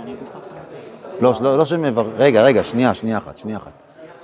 לא, 1.22 1.34
לא, 1.42 1.58
לא 1.58 1.66
שמבר... 1.66 2.06
רגע, 2.18 2.42
רגע, 2.42 2.64
שנייה, 2.64 2.94
שנייה 2.94 3.18
אחת, 3.18 3.38
שנייה 3.38 3.58
אחת. 3.58 3.72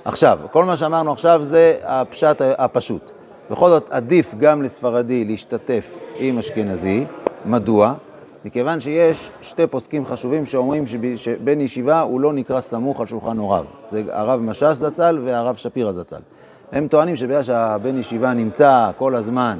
עכשיו, 0.04 0.38
כל 0.52 0.64
מה 0.64 0.76
שאמרנו 0.76 1.12
עכשיו 1.12 1.42
זה 1.42 1.76
הפשט 1.84 2.42
הפשוט. 2.58 3.10
בכל 3.50 3.68
זאת, 3.68 3.88
עדיף 3.90 4.34
גם 4.34 4.62
לספרדי 4.62 5.24
להשתתף 5.24 5.98
עם 6.16 6.38
אשכנזי. 6.38 7.04
מדוע? 7.44 7.94
מכיוון 8.48 8.80
שיש 8.80 9.30
שתי 9.42 9.66
פוסקים 9.66 10.06
חשובים 10.06 10.46
שאומרים 10.46 10.84
שבן 11.16 11.60
ישיבה 11.60 12.00
הוא 12.00 12.20
לא 12.20 12.32
נקרא 12.32 12.60
סמוך 12.60 13.00
על 13.00 13.06
שולחן 13.06 13.38
הוריו. 13.38 13.64
זה 13.90 14.02
הרב 14.08 14.40
משש 14.40 14.64
זצ"ל 14.76 15.18
והרב 15.24 15.56
שפירא 15.56 15.92
זצ"ל. 15.92 16.20
הם 16.72 16.88
טוענים 16.88 17.16
שבגלל 17.16 17.42
שהבן 17.42 17.98
ישיבה 17.98 18.34
נמצא 18.34 18.90
כל 18.98 19.14
הזמן 19.14 19.58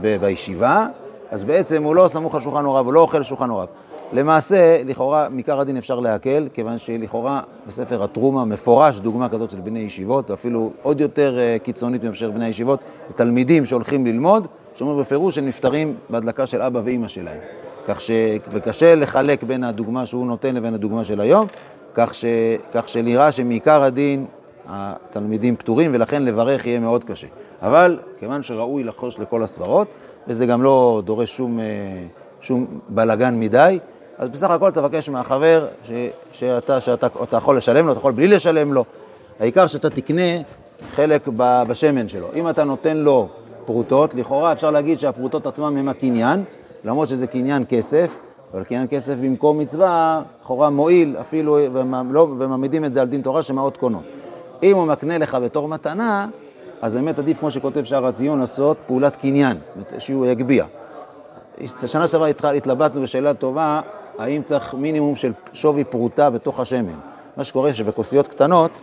ב- 0.00 0.16
בישיבה, 0.16 0.86
אז 1.30 1.44
בעצם 1.44 1.82
הוא 1.82 1.94
לא 1.94 2.08
סמוך 2.08 2.34
על 2.34 2.40
שולחן 2.40 2.64
הוריו, 2.64 2.84
הוא 2.84 2.92
לא 2.92 3.00
אוכל 3.00 3.22
שולחן 3.22 3.50
הוריו. 3.50 3.66
למעשה, 4.12 4.82
לכאורה, 4.84 5.28
מעיקר 5.28 5.60
הדין 5.60 5.76
אפשר 5.76 6.00
להקל, 6.00 6.48
כיוון 6.52 6.78
שלכאורה 6.78 7.40
בספר 7.66 8.04
התרומה 8.04 8.44
מפורש 8.44 9.00
דוגמה 9.00 9.28
כזאת 9.28 9.50
של 9.50 9.60
בני 9.60 9.78
ישיבות, 9.78 10.30
אפילו 10.30 10.70
עוד 10.82 11.00
יותר 11.00 11.38
אה, 11.38 11.56
קיצונית 11.62 12.04
מאשר 12.04 12.30
בני 12.30 12.44
הישיבות, 12.44 12.80
תלמידים 13.14 13.64
שהולכים 13.64 14.06
ללמוד, 14.06 14.46
שאומרים 14.74 15.00
בפירוש 15.00 15.34
שהם 15.34 15.46
נפטרים 15.46 15.94
בהדלקה 16.10 16.46
של 16.46 16.62
אבא 16.62 16.80
ואימא 16.84 17.08
שלהם. 17.08 17.38
כך 17.90 18.00
ש... 18.00 18.10
וקשה 18.50 18.94
לחלק 18.94 19.42
בין 19.42 19.64
הדוגמה 19.64 20.06
שהוא 20.06 20.26
נותן 20.26 20.54
לבין 20.54 20.74
הדוגמה 20.74 21.04
של 21.04 21.20
היום, 21.20 21.46
כך, 21.94 22.14
ש... 22.14 22.24
כך 22.74 22.88
שנראה 22.88 23.32
שמעיקר 23.32 23.82
הדין 23.82 24.26
התלמידים 24.66 25.56
פטורים, 25.56 25.90
ולכן 25.94 26.22
לברך 26.22 26.66
יהיה 26.66 26.80
מאוד 26.80 27.04
קשה. 27.04 27.26
אבל 27.62 27.98
כיוון 28.18 28.42
שראוי 28.42 28.84
לחוש 28.84 29.18
לכל 29.18 29.42
הסברות, 29.42 29.88
וזה 30.28 30.46
גם 30.46 30.62
לא 30.62 31.02
דורש 31.04 31.36
שום, 31.36 31.60
אה, 31.60 31.64
שום 32.40 32.66
בלגן 32.88 33.40
מדי, 33.40 33.78
אז 34.18 34.28
בסך 34.28 34.50
הכל 34.50 34.70
תבקש 34.70 35.08
מהחבר 35.08 35.66
ש, 35.84 35.90
שאתה, 36.32 36.80
שאתה 36.80 37.06
שאתה 37.20 37.36
יכול 37.36 37.56
לשלם 37.56 37.86
לו, 37.86 37.92
אתה 37.92 38.00
יכול 38.00 38.12
בלי 38.12 38.28
לשלם 38.28 38.72
לו. 38.72 38.84
העיקר 39.40 39.66
שאתה 39.66 39.90
תקנה 39.90 40.22
חלק 40.90 41.28
בשמן 41.68 42.08
שלו. 42.08 42.28
אם 42.34 42.50
אתה 42.50 42.64
נותן 42.64 42.96
לו 42.96 43.28
פרוטות, 43.64 44.14
לכאורה 44.14 44.52
אפשר 44.52 44.70
להגיד 44.70 44.98
שהפרוטות 44.98 45.46
עצמם 45.46 45.76
הם 45.76 45.88
הקניין, 45.88 46.44
למרות 46.84 47.08
שזה 47.08 47.26
קניין 47.26 47.64
כסף, 47.68 48.18
אבל 48.54 48.64
קניין 48.64 48.86
כסף 48.90 49.14
במקום 49.18 49.58
מצווה, 49.58 50.22
לכאורה 50.42 50.70
מועיל 50.70 51.16
אפילו, 51.20 51.58
לא, 52.10 52.28
ומעמידים 52.38 52.84
את 52.84 52.94
זה 52.94 53.00
על 53.00 53.08
דין 53.08 53.22
תורה 53.22 53.42
שמאות 53.42 53.76
קונות. 53.76 54.02
אם 54.62 54.76
הוא 54.76 54.86
מקנה 54.86 55.18
לך 55.18 55.34
בתור 55.34 55.68
מתנה, 55.68 56.26
אז 56.82 56.96
באמת 56.96 57.18
עדיף, 57.18 57.40
כמו 57.40 57.50
שכותב 57.50 57.84
שער 57.84 58.06
הציון, 58.06 58.40
לעשות 58.40 58.76
פעולת 58.86 59.16
קניין, 59.16 59.56
שהוא 59.98 60.26
יגביה. 60.26 60.66
שנה 61.86 62.08
שעברה 62.08 62.28
התלבטנו 62.28 63.02
בשאלה 63.02 63.34
טובה, 63.34 63.80
האם 64.18 64.42
צריך 64.42 64.74
מינימום 64.74 65.16
של 65.16 65.32
שווי 65.52 65.84
פרוטה 65.84 66.30
בתוך 66.30 66.60
השמן. 66.60 66.98
מה 67.36 67.44
שקורה 67.44 67.74
שבכוסיות 67.74 68.28
קטנות, 68.28 68.80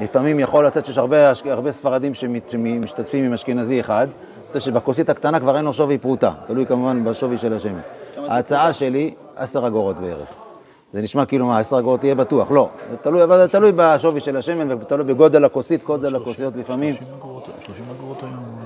לפעמים 0.00 0.40
יכול 0.40 0.66
לצאת 0.66 0.86
שיש 0.86 0.98
הרבה, 0.98 1.32
הרבה 1.44 1.72
ספרדים 1.72 2.14
שמשתתפים 2.14 3.24
עם 3.24 3.32
אשכנזי 3.32 3.80
אחד, 3.80 4.06
זה 4.52 4.60
שבכוסית 4.60 5.10
הקטנה 5.10 5.40
כבר 5.40 5.56
אין 5.56 5.64
לו 5.64 5.72
שווי 5.72 5.98
פרוטה, 5.98 6.32
תלוי 6.46 6.66
כמובן 6.66 7.04
בשווי 7.04 7.36
של 7.36 7.52
השמן. 7.52 7.80
ההצעה 8.16 8.72
שלי, 8.72 9.14
עשר 9.36 9.66
אגורות 9.66 9.96
בערך. 9.96 10.28
זה 10.92 11.02
נשמע 11.02 11.24
כאילו 11.24 11.46
מה, 11.46 11.58
עשר 11.58 11.78
אגורות 11.78 12.00
תהיה 12.00 12.14
בטוח, 12.14 12.50
לא. 12.50 12.68
זה 12.90 12.96
תלוי, 12.96 13.24
אבל 13.24 13.36
זה 13.36 13.48
תלוי 13.48 13.72
בשווי 13.76 14.20
של 14.20 14.36
השמן 14.36 14.72
ותלוי 14.72 15.04
בגודל 15.04 15.44
הכוסית, 15.44 15.84
גודל 15.84 16.16
הכוסיות 16.16 16.56
לפעמים. 16.56 16.94
30 16.94 17.84
אגורות 17.98 18.22
היום. 18.22 18.58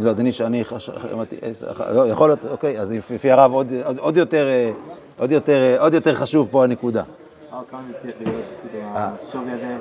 לא, 0.00 0.10
אדוני, 0.10 0.32
שאני 0.32 0.64
חשבתי, 0.64 1.36
לא, 1.90 2.08
יכול 2.08 2.28
להיות, 2.28 2.44
אוקיי, 2.50 2.80
אז 2.80 2.92
לפי 2.92 3.30
הרב 3.30 3.52
עוד 3.98 4.16
יותר, 4.16 4.48
עוד 5.18 5.32
יותר, 5.32 5.76
עוד 5.80 5.94
יותר 5.94 6.14
חשוב 6.14 6.48
פה 6.50 6.64
הנקודה. 6.64 7.02
כמה 7.70 7.80
זה 7.88 7.94
צריך 7.94 8.14
להיות, 8.20 8.44
כאילו, 8.70 8.84
השווי 8.94 9.52
הזה? 9.52 9.76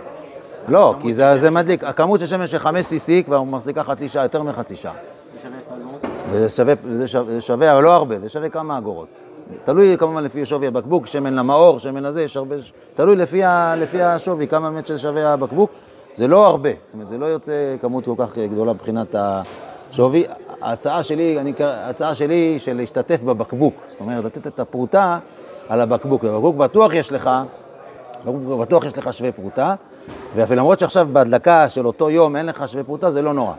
לא, 0.68 0.96
כי 1.00 1.14
זה 1.14 1.50
מדליק, 1.52 1.84
הכמות 1.84 2.20
של 2.20 2.26
שמן 2.26 2.48
של 2.48 2.60
5 2.60 2.86
cc 2.86 3.26
כבר 3.26 3.44
מחזיקה 3.44 3.84
חצי 3.84 4.08
שעה, 4.08 4.24
יותר 4.24 4.44
מחצי 4.44 4.76
שעה. 4.76 4.94
זה 6.32 6.50
שווה 6.50 6.74
זה 6.92 7.08
שווה, 7.08 7.34
זה 7.34 7.42
שווה, 7.42 7.74
אבל 7.74 7.84
לא 7.84 7.94
הרבה, 7.94 8.20
זה 8.20 8.30
שווה 8.30 8.50
כמה 8.50 8.78
אגורות. 8.78 9.08
תלוי 9.64 9.98
כמובן 9.98 10.24
לפי 10.24 10.46
שווי 10.46 10.68
הבקבוק, 10.68 11.08
שמן 11.08 11.34
למאור, 11.34 11.80
שמן 11.80 12.04
לזה, 12.04 12.24
יש 12.24 12.38
הרבה, 12.38 12.56
תלוי 12.94 13.16
לפי, 13.16 13.44
ה, 13.44 13.76
לפי 13.76 14.02
השווי, 14.02 14.48
כמה 14.48 14.70
באמת 14.72 14.98
שווה 14.98 15.34
הבקבוק. 15.34 15.70
זה 16.16 16.28
לא 16.28 16.48
הרבה, 16.48 16.70
זאת 16.86 16.94
אומרת, 16.94 17.10
זה 17.10 17.18
לא 17.18 17.26
יוצא 17.26 17.76
כמות 17.82 18.06
כל 18.06 18.16
כך 18.18 18.38
גדולה 18.38 18.74
מבחינת 18.74 19.16
השווי. 19.18 20.26
ההצעה 20.62 21.04
שלי, 21.04 21.40
אני, 21.40 21.54
ההצעה 21.60 22.16
שלי 22.16 22.36
היא 22.36 22.60
של 22.60 22.74
להשתתף 22.74 23.22
בבקבוק, 23.22 23.74
זאת 23.90 24.00
אומרת, 24.00 24.24
לתת 24.24 24.48
את 24.48 24.60
הפרוטה 24.60 25.20
על 25.70 25.82
הבקבוק. 25.82 26.24
בבקבוק 26.24 26.56
בטוח 26.56 26.94
יש 26.94 27.12
לך, 27.12 27.30
בבקבוק 28.26 28.60
בטוח 28.60 28.86
יש 28.86 28.98
לך 28.98 29.14
שווה 29.14 29.32
פרוטה, 29.32 29.76
ולמרות 30.36 30.80
שעכשיו 30.80 31.08
בהדלקה 31.14 31.70
של 31.70 31.88
אותו 31.88 32.10
יום 32.10 32.36
אין 32.36 32.46
לך 32.46 32.68
שווה 32.68 32.84
פרוטה, 32.84 33.10
זה 33.10 33.22
לא 33.22 33.34
נורא. 33.34 33.54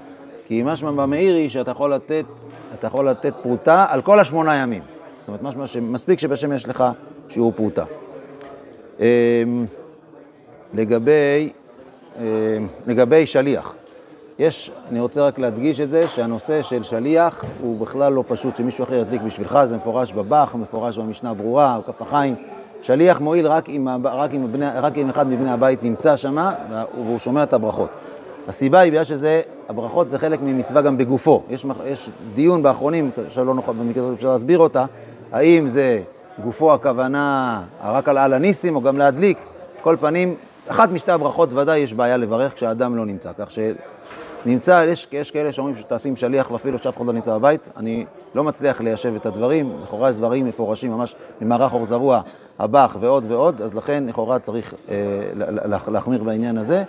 כי 0.46 0.62
משמע 0.64 0.90
במאיר 0.90 1.34
היא 1.34 1.48
שאתה 1.48 1.70
יכול 1.70 1.94
לתת, 1.94 2.24
אתה 2.78 2.86
יכול 2.86 3.08
לתת 3.08 3.34
פרוטה 3.42 3.86
על 3.88 4.02
כל 4.02 4.20
השמונה 4.20 4.56
ימים. 4.56 4.82
זאת 5.18 5.28
אומרת, 5.28 5.42
משמע 5.42 5.66
שמספיק 5.66 6.18
שבשם 6.18 6.52
יש 6.52 6.68
לך 6.68 6.84
שיעור 7.28 7.52
פרוטה. 7.52 7.84
אמ, 9.00 9.04
לגבי, 10.74 11.52
אמ, 12.18 12.22
לגבי 12.86 13.26
שליח, 13.26 13.74
יש, 14.38 14.70
אני 14.90 15.00
רוצה 15.00 15.26
רק 15.26 15.38
להדגיש 15.38 15.80
את 15.80 15.90
זה, 15.90 16.08
שהנושא 16.08 16.62
של 16.62 16.82
שליח 16.82 17.44
הוא 17.60 17.80
בכלל 17.80 18.12
לא 18.12 18.24
פשוט 18.28 18.56
שמישהו 18.56 18.84
אחר 18.84 18.94
ידליק 18.94 19.22
בשבילך, 19.22 19.58
זה 19.64 19.76
מפורש 19.76 20.12
בבח, 20.12 20.54
מפורש 20.58 20.98
במשנה 20.98 21.34
ברורה, 21.34 21.78
בכף 21.78 22.02
החיים. 22.02 22.34
שליח 22.84 23.20
מועיל 23.20 23.46
רק 23.46 23.68
אם, 23.68 23.88
רק, 24.04 24.34
אם 24.34 24.52
בני, 24.52 24.66
רק 24.74 24.98
אם 24.98 25.10
אחד 25.10 25.26
מבני 25.26 25.50
הבית 25.50 25.82
נמצא 25.82 26.16
שם 26.16 26.50
והוא 26.96 27.18
שומע 27.18 27.42
את 27.42 27.52
הברכות. 27.52 27.88
הסיבה 28.48 28.80
היא 28.80 28.92
בגלל 28.92 29.04
שזה, 29.04 29.40
הברכות 29.68 30.10
זה 30.10 30.18
חלק 30.18 30.38
ממצווה 30.42 30.82
גם 30.82 30.98
בגופו. 30.98 31.42
יש, 31.50 31.66
יש 31.86 32.10
דיון 32.34 32.62
באחרונים, 32.62 33.10
שלא 33.28 33.54
נוכל 33.54 33.72
במקרה 33.72 34.04
הזה 34.04 34.14
אפשר 34.14 34.30
להסביר 34.30 34.58
אותה, 34.58 34.84
האם 35.32 35.68
זה 35.68 36.02
גופו 36.44 36.74
הכוונה 36.74 37.62
רק 37.84 38.08
על 38.08 38.18
על 38.18 38.32
הניסים 38.32 38.76
או 38.76 38.80
גם 38.80 38.98
להדליק. 38.98 39.38
כל 39.82 39.96
פנים, 40.00 40.34
אחת 40.68 40.90
משתי 40.90 41.12
הברכות 41.12 41.52
ודאי 41.52 41.78
יש 41.78 41.94
בעיה 41.94 42.16
לברך 42.16 42.54
כשהאדם 42.54 42.96
לא 42.96 43.06
נמצא. 43.06 43.30
כך 43.38 43.50
שנמצא, 44.44 44.84
יש, 44.88 45.08
יש 45.12 45.30
כאלה 45.30 45.52
שאומרים 45.52 45.76
שתשים 45.76 46.16
שליח 46.16 46.50
ואפילו 46.50 46.78
שאף 46.78 46.96
אחד 46.96 47.06
לא 47.06 47.12
נמצא 47.12 47.38
בבית. 47.38 47.68
אני 47.76 48.06
לא 48.34 48.44
מצליח 48.44 48.80
ליישב 48.80 49.14
את 49.14 49.26
הדברים, 49.26 49.76
לכאורה 49.82 50.11
יש 50.11 50.16
דברים 50.16 50.46
מפורשים 50.46 50.92
ממש 50.92 51.14
ממערך 51.40 51.73
אור 51.73 51.84
זרוע, 51.84 52.20
הבח 52.58 52.96
ועוד 53.00 53.26
ועוד, 53.28 53.62
אז 53.62 53.75
לכן 53.75 54.04
לכאורה 54.06 54.38
צריך 54.38 54.75
אה, 54.88 54.96
להחמיר 55.88 56.25
בעניין 56.25 56.58
הזה 56.58 56.84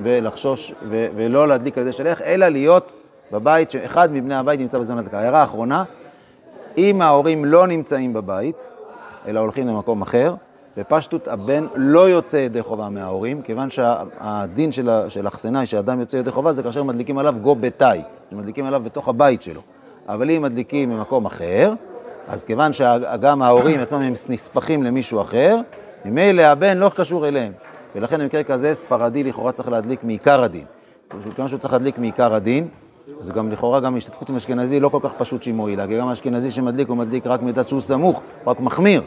ולחשוש 0.00 0.74
ו, 0.88 1.06
ולא 1.16 1.48
להדליק 1.48 1.78
על 1.78 1.82
ידי 1.82 1.92
שליח, 1.92 2.22
אלא 2.22 2.48
להיות 2.48 2.92
בבית 3.32 3.70
שאחד 3.70 4.12
מבני 4.12 4.34
הבית 4.34 4.60
נמצא 4.60 4.78
בזמן 4.78 4.98
הדלקה. 4.98 5.20
הערה 5.20 5.44
אחרונה, 5.44 5.84
אם 6.78 7.02
ההורים 7.02 7.44
לא 7.44 7.66
נמצאים 7.66 8.12
בבית, 8.12 8.70
אלא 9.28 9.40
הולכים 9.40 9.68
למקום 9.68 10.02
אחר, 10.02 10.34
בפשטות 10.78 11.28
הבן 11.28 11.66
לא 11.74 12.08
יוצא 12.08 12.36
ידי 12.36 12.62
חובה 12.62 12.88
מההורים, 12.88 13.42
כיוון 13.42 13.70
שהדין 13.70 14.72
של 15.08 15.28
אכסנאי, 15.28 15.66
שאדם 15.66 16.00
יוצא 16.00 16.16
ידי 16.16 16.30
חובה, 16.30 16.52
זה 16.52 16.62
כאשר 16.62 16.82
מדליקים 16.82 17.18
עליו 17.18 17.34
גו 17.42 17.54
ביתאי, 17.54 18.02
מדליקים 18.32 18.66
עליו 18.66 18.82
בתוך 18.84 19.08
הבית 19.08 19.42
שלו. 19.42 19.60
אבל 20.08 20.30
אם 20.30 20.42
מדליקים 20.42 20.90
במקום 20.90 21.26
אחר, 21.26 21.72
אז 22.28 22.44
כיוון 22.44 22.72
שגם 22.72 23.42
ההורים 23.42 23.80
עצמם 23.80 24.00
הם 24.00 24.12
נספחים 24.12 24.82
למישהו 24.82 25.20
אחר, 25.20 25.56
ממילא 26.04 26.42
הבן 26.42 26.78
לא 26.78 26.90
קשור 26.96 27.28
אליהם. 27.28 27.52
ולכן 27.94 28.20
במקרה 28.20 28.42
כזה 28.42 28.74
ספרדי 28.74 29.22
לכאורה 29.22 29.52
צריך 29.52 29.68
להדליק 29.68 30.04
מעיקר 30.04 30.42
הדין. 30.42 30.64
כיוון 31.34 31.48
שהוא 31.48 31.58
צריך 31.58 31.72
להדליק 31.72 31.98
מעיקר 31.98 32.34
הדין, 32.34 32.68
אז 33.20 33.30
גם 33.30 33.52
לכאורה 33.52 33.80
גם 33.80 33.96
השתתפות 33.96 34.30
עם 34.30 34.36
אשכנזי 34.36 34.80
לא 34.80 34.88
כל 34.88 34.98
כך 35.02 35.12
פשוט 35.12 35.42
שהיא 35.42 35.54
מועילה, 35.54 35.86
כי 35.86 35.98
גם 35.98 36.08
האשכנזי 36.08 36.50
שמדליק 36.50 36.88
הוא 36.88 36.96
מדליק 36.96 37.26
רק 37.26 37.42
מדעת 37.42 37.68
שהוא 37.68 37.80
סמוך, 37.80 38.22
רק 38.46 38.60
מחמיר, 38.60 39.02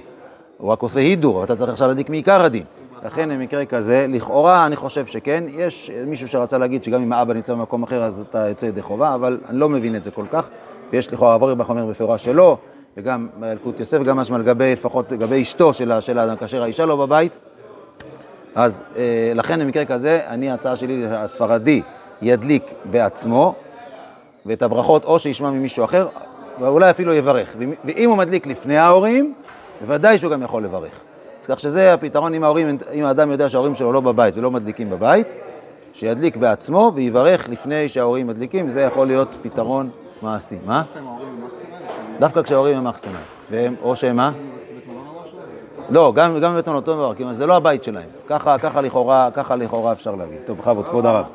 הוא 0.61 0.71
רק 0.71 0.81
עושה 0.81 0.99
הידור, 0.99 1.37
אבל 1.37 1.45
אתה 1.45 1.55
צריך 1.55 1.71
עכשיו 1.71 1.87
להדליק 1.87 2.09
מעיקר 2.09 2.41
הדין. 2.41 2.63
לכן 3.05 3.29
במקרה 3.29 3.65
כזה, 3.65 4.05
לכאורה 4.09 4.65
אני 4.65 4.75
חושב 4.75 5.05
שכן, 5.05 5.43
יש 5.49 5.91
מישהו 6.07 6.27
שרצה 6.27 6.57
להגיד 6.57 6.83
שגם 6.83 7.01
אם 7.01 7.13
האבא 7.13 7.33
נמצא 7.33 7.53
במקום 7.53 7.83
אחר 7.83 8.03
אז 8.03 8.23
אתה 8.29 8.47
יוצא 8.47 8.65
ידי 8.65 8.81
חובה, 8.81 9.15
אבל 9.15 9.39
אני 9.49 9.57
לא 9.57 9.69
מבין 9.69 9.95
את 9.95 10.03
זה 10.03 10.11
כל 10.11 10.25
כך, 10.31 10.49
ויש 10.91 11.13
לכאורה 11.13 11.33
עבור 11.33 11.51
אומר 11.69 11.85
מפורש 11.85 12.23
שלא, 12.23 12.57
וגם 12.97 13.27
באלקוט 13.39 13.79
יוסף, 13.79 13.97
וגם 14.01 14.17
משמע 14.17 14.37
לגבי, 14.37 14.71
לפחות 14.71 15.11
לגבי 15.11 15.41
אשתו 15.41 15.73
של, 15.73 15.91
האדם, 15.91 16.35
כאשר 16.37 16.63
האישה 16.63 16.85
לא 16.85 16.95
בבית. 16.95 17.37
אז 18.55 18.83
אה, 18.95 19.31
לכן 19.35 19.59
במקרה 19.59 19.85
כזה, 19.85 20.21
אני, 20.27 20.51
ההצעה 20.51 20.75
שלי, 20.75 21.05
הספרדי 21.07 21.81
ידליק 22.21 22.63
בעצמו, 22.85 23.55
ואת 24.45 24.61
הברכות 24.61 25.03
או 25.03 25.19
שישמע 25.19 25.51
ממישהו 25.51 25.83
אחר, 25.83 26.07
ואולי 26.59 26.89
אפילו 26.89 27.13
יברך. 27.13 27.55
ואם 27.85 28.09
הוא 28.09 28.17
מדליק 28.17 28.47
לפני 28.47 28.77
ההורים, 28.77 29.33
בוודאי 29.81 30.17
שהוא 30.17 30.31
גם 30.31 30.43
יכול 30.43 30.63
לברך. 30.63 30.99
אז 31.39 31.47
כך 31.47 31.59
שזה 31.59 31.93
הפתרון 31.93 32.33
אם 32.33 32.43
ההורים, 32.43 32.77
אם 32.93 33.05
האדם 33.05 33.31
יודע 33.31 33.49
שההורים 33.49 33.75
שלו 33.75 33.91
לא 33.91 34.01
בבית 34.01 34.37
ולא 34.37 34.51
מדליקים 34.51 34.89
בבית, 34.89 35.27
שידליק 35.93 36.37
בעצמו 36.37 36.91
ויברך 36.95 37.49
לפני 37.49 37.89
שההורים 37.89 38.27
מדליקים, 38.27 38.69
זה 38.69 38.81
יכול 38.81 39.07
להיות 39.07 39.37
פתרון 39.41 39.89
מעשי. 40.21 40.57
מה? 40.65 40.83
דווקא 42.19 42.41
כשההורים 42.41 42.77
הם 42.77 42.83
מחסנה. 42.83 43.19
והם, 43.51 43.75
או 43.81 43.95
שהם 43.95 44.15
מה? 44.15 44.31
לא, 45.89 46.13
גם, 46.15 46.39
גם 46.39 46.51
בבית 46.51 46.67
מלון 46.67 46.75
אותו 46.75 46.95
דבר, 46.95 47.15
כי 47.15 47.23
זה 47.31 47.45
לא 47.45 47.55
הבית 47.55 47.83
שלהם. 47.83 48.07
ככה, 48.27 48.57
ככה 48.57 48.81
לכאורה, 48.81 49.29
ככה 49.33 49.55
לכאורה 49.55 49.91
אפשר 49.91 50.15
להגיד. 50.15 50.37
טוב, 50.45 50.57
בכבוד, 50.57 50.87
כבוד 50.87 51.05
הרב. 51.05 51.25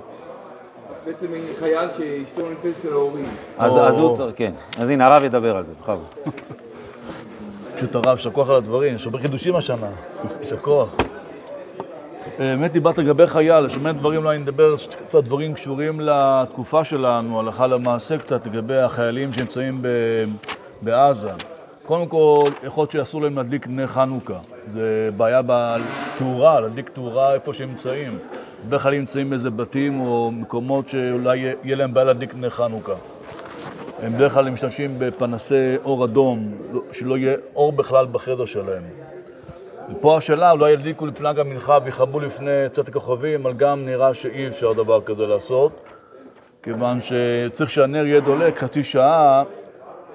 בעצם 1.06 1.26
חייל 1.58 1.88
שאשתו 1.88 2.48
נמצאת 2.48 2.80
אצל 2.80 2.92
ההורים. 2.92 3.24
אז, 3.58 3.76
אז 3.76 3.98
הוא 3.98 4.16
צריך, 4.16 4.34
כן. 4.36 4.52
אז 4.78 4.90
הנה, 4.90 5.06
הרב 5.06 5.24
ידבר 5.24 5.56
על 5.56 5.64
זה, 5.64 5.72
בכבוד. 5.80 6.06
פשוט 7.76 7.94
הרב, 7.94 8.08
יישר 8.08 8.30
כוח 8.30 8.50
על 8.50 8.56
הדברים, 8.56 8.94
יש 8.94 9.04
הרבה 9.06 9.18
חידושים 9.18 9.56
השנה, 9.56 9.86
יישר 10.40 10.56
כוח. 10.56 10.88
באמת 12.38 12.72
דיברת 12.72 12.98
לגבי 12.98 13.26
חייל, 13.26 13.66
יש 13.66 13.76
באמת 13.76 13.96
דברים, 13.96 14.28
אני 14.28 14.38
מדבר 14.38 14.74
קצת 15.06 15.24
דברים 15.24 15.54
קשורים 15.54 16.00
לתקופה 16.00 16.84
שלנו, 16.84 17.40
הלכה 17.40 17.66
למעשה 17.66 18.18
קצת, 18.18 18.46
לגבי 18.46 18.76
החיילים 18.76 19.32
שנמצאים 19.32 19.82
בעזה. 20.82 21.30
קודם 21.86 22.06
כל, 22.06 22.44
יכול 22.64 22.82
להיות 22.82 22.90
שאסור 22.90 23.22
להם 23.22 23.36
להדליק 23.36 23.66
נר 23.68 23.86
חנוכה. 23.86 24.38
זה 24.72 25.10
בעיה 25.16 25.42
בתאורה, 25.46 26.60
להדליק 26.60 26.88
תאורה 26.88 27.34
איפה 27.34 27.52
שהם 27.52 27.68
נמצאים. 27.68 28.18
בדרך 28.66 28.82
כלל 28.82 28.94
נמצאים 28.94 29.30
באיזה 29.30 29.50
בתים 29.50 30.00
או 30.00 30.30
מקומות 30.30 30.88
שאולי 30.88 31.38
יהיה 31.64 31.76
להם 31.76 31.94
בעיה 31.94 32.04
להדליק 32.04 32.34
נר 32.34 32.50
חנוכה. 32.50 32.94
הם 34.02 34.12
בדרך 34.12 34.32
כלל 34.32 34.50
משתמשים 34.50 34.94
בפנסי 34.98 35.76
אור 35.84 36.04
אדום, 36.04 36.54
שלא 36.92 37.18
יהיה 37.18 37.36
אור 37.54 37.72
בכלל 37.72 38.06
בחדר 38.12 38.44
שלהם. 38.44 38.82
ופה 39.90 40.16
השאלה, 40.16 40.50
אולי 40.50 40.72
ידליקו 40.72 41.06
לפלג 41.06 41.38
המנחה 41.40 41.78
ויכבו 41.84 42.20
לפני 42.20 42.68
צאת 42.72 42.88
הכוכבים, 42.88 43.46
אבל 43.46 43.52
גם 43.52 43.86
נראה 43.86 44.14
שאי 44.14 44.48
אפשר 44.48 44.72
דבר 44.72 45.00
כזה 45.00 45.26
לעשות, 45.26 45.72
כיוון 46.62 46.98
שצריך 47.00 47.70
שהנר 47.70 48.06
יהיה 48.06 48.20
דולק 48.20 48.58
חצי 48.58 48.82
שעה 48.82 49.42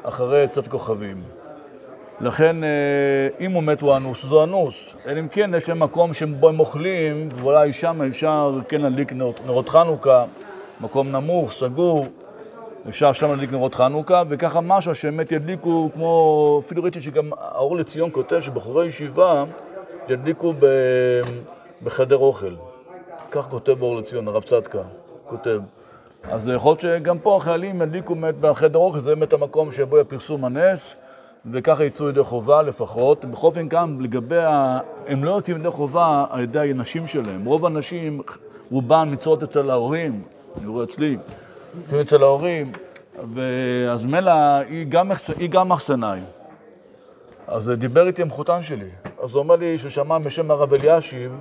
אחרי 0.03 0.47
צאת 0.47 0.67
הכוכבים. 0.67 1.23
לכן, 2.21 2.63
אה, 2.63 2.69
אם 3.39 3.51
הוא 3.51 3.63
מת 3.63 3.81
הוא 3.81 3.97
אנוס, 3.97 4.25
זו 4.25 4.43
אנוס. 4.43 4.93
אלא 5.07 5.19
אם 5.19 5.27
כן 5.27 5.51
יש 5.57 5.69
להם 5.69 5.79
מקום 5.79 6.13
שבו 6.13 6.49
הם 6.49 6.59
אוכלים, 6.59 7.29
ואולי 7.35 7.73
שם 7.73 8.01
אפשר 8.01 8.59
כן 8.67 8.81
להדליק 8.81 9.13
נרות, 9.45 9.69
חנוכה, 9.69 10.23
מקום 10.81 11.11
נמוך, 11.11 11.51
סגור, 11.51 12.05
אפשר 12.89 13.13
שם 13.13 13.29
להדליק 13.29 13.51
נרות 13.51 13.75
חנוכה, 13.75 14.23
וככה 14.29 14.61
משהו 14.61 14.95
שבאמת 14.95 15.31
ידליקו, 15.31 15.89
כמו, 15.93 16.61
אפילו 16.65 16.83
ראיתי 16.83 17.01
שגם 17.01 17.29
האור 17.37 17.77
לציון 17.77 18.09
כותב 18.11 18.39
שבחורי 18.39 18.87
ישיבה 18.87 19.43
ידליקו 20.09 20.53
ב, 20.59 20.65
בחדר 21.83 22.17
אוכל. 22.17 22.55
כך 23.31 23.49
כותב 23.49 23.71
באור 23.71 23.97
לציון, 23.97 24.27
הרב 24.27 24.43
צדקה, 24.43 24.81
כותב. 25.27 25.59
אז 26.23 26.47
יכול 26.55 26.69
להיות 26.69 26.79
שגם 26.79 27.19
פה 27.19 27.37
החיילים 27.37 27.81
ידליקו 27.81 28.15
באמת 28.15 28.35
בחדר 28.35 28.79
אוכל, 28.79 28.99
זה 28.99 29.15
באמת 29.15 29.33
המקום 29.33 29.71
שבו 29.71 29.95
יהיה 29.95 30.05
פרסום 30.05 30.45
הנס, 30.45 30.95
וככה 31.51 31.83
יצאו 31.83 32.09
ידי 32.09 32.23
חובה 32.23 32.61
לפחות. 32.61 33.25
בכל 33.25 33.47
אופן 33.47 33.69
כאן, 33.69 33.97
לגבי 33.99 34.37
ה... 34.37 34.79
הם 35.07 35.23
לא 35.23 35.31
יוצאים 35.31 35.57
ידי 35.57 35.69
חובה 35.69 36.25
על 36.29 36.41
ידי 36.41 36.71
הנשים 36.71 37.07
שלהם. 37.07 37.45
רוב 37.45 37.65
הנשים, 37.65 38.21
רובן 38.71 39.09
מצוות 39.11 39.43
אצל 39.43 39.69
ההורים, 39.69 40.21
אני 40.57 40.67
רואה 40.67 40.83
אצלי, 40.83 41.17
יוצאים 41.79 42.01
אצל 42.01 42.23
ההורים, 42.23 42.71
ואז 43.35 44.05
מלה 44.05 44.57
היא 44.57 44.85
גם, 44.89 45.11
היא 45.39 45.49
מחסנאי. 45.65 46.19
אז 47.47 47.71
דיבר 47.77 48.07
איתי 48.07 48.21
המחותן 48.21 48.63
שלי. 48.63 48.89
אז 49.23 49.35
הוא 49.35 49.43
אומר 49.43 49.55
לי 49.55 49.77
שהוא 49.77 49.89
שמע 49.89 50.17
בשם 50.17 50.51
הרב 50.51 50.73
אלישיב, 50.73 51.31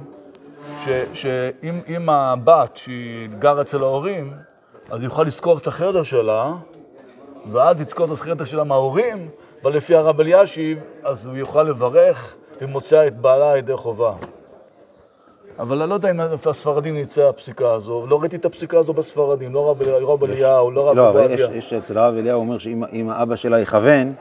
שאם 1.13 1.81
אם 1.89 2.09
הבת 2.09 2.77
שהיא 2.77 3.29
גרה 3.39 3.61
אצל 3.61 3.83
ההורים, 3.83 4.33
אז 4.91 5.01
היא 5.01 5.07
יכולה 5.07 5.27
לשכור 5.27 5.59
את 5.59 5.67
החדר 5.67 6.03
שלה, 6.03 6.53
ואז 7.53 7.81
לזכור 7.81 8.07
את 8.07 8.11
החדר 8.11 8.45
שלה 8.45 8.65
מההורים, 8.65 9.29
אבל 9.63 9.73
לפי 9.73 9.95
הרב 9.95 10.21
אלישיב, 10.21 10.79
אז 11.03 11.27
הוא 11.27 11.37
יוכל 11.37 11.63
לברך 11.63 12.35
ומוצא 12.61 13.07
את 13.07 13.17
בעלה 13.17 13.59
ידי 13.59 13.77
חובה. 13.77 14.13
אבל 15.61 15.81
אני 15.83 15.90
לא 15.90 15.95
יודע 15.95 16.11
אם 16.11 16.21
הספרדים 16.47 16.95
נמצא 16.97 17.29
הפסיקה 17.29 17.73
הזו, 17.73 18.07
לא 18.09 18.21
ראיתי 18.21 18.37
את 18.37 18.45
הפסיקה 18.45 18.79
הזו 18.79 18.93
בספרדים, 18.93 19.55
לא 19.55 19.71
רב, 19.71 19.83
רב 19.83 20.25
אליהו, 20.25 20.71
לא 20.71 20.90
רב 20.90 20.97
לא, 20.97 21.09
אבל 21.11 21.26
יש, 21.55 21.73
אצל 21.73 21.99
הרב 21.99 22.14
אליהו, 22.14 22.37
הוא 22.37 22.47
אומר 22.47 22.59
שאם 22.59 22.83
אם 22.93 23.11
האבא 23.11 23.37
שלה 23.37 23.61
יכוון, 23.61 24.12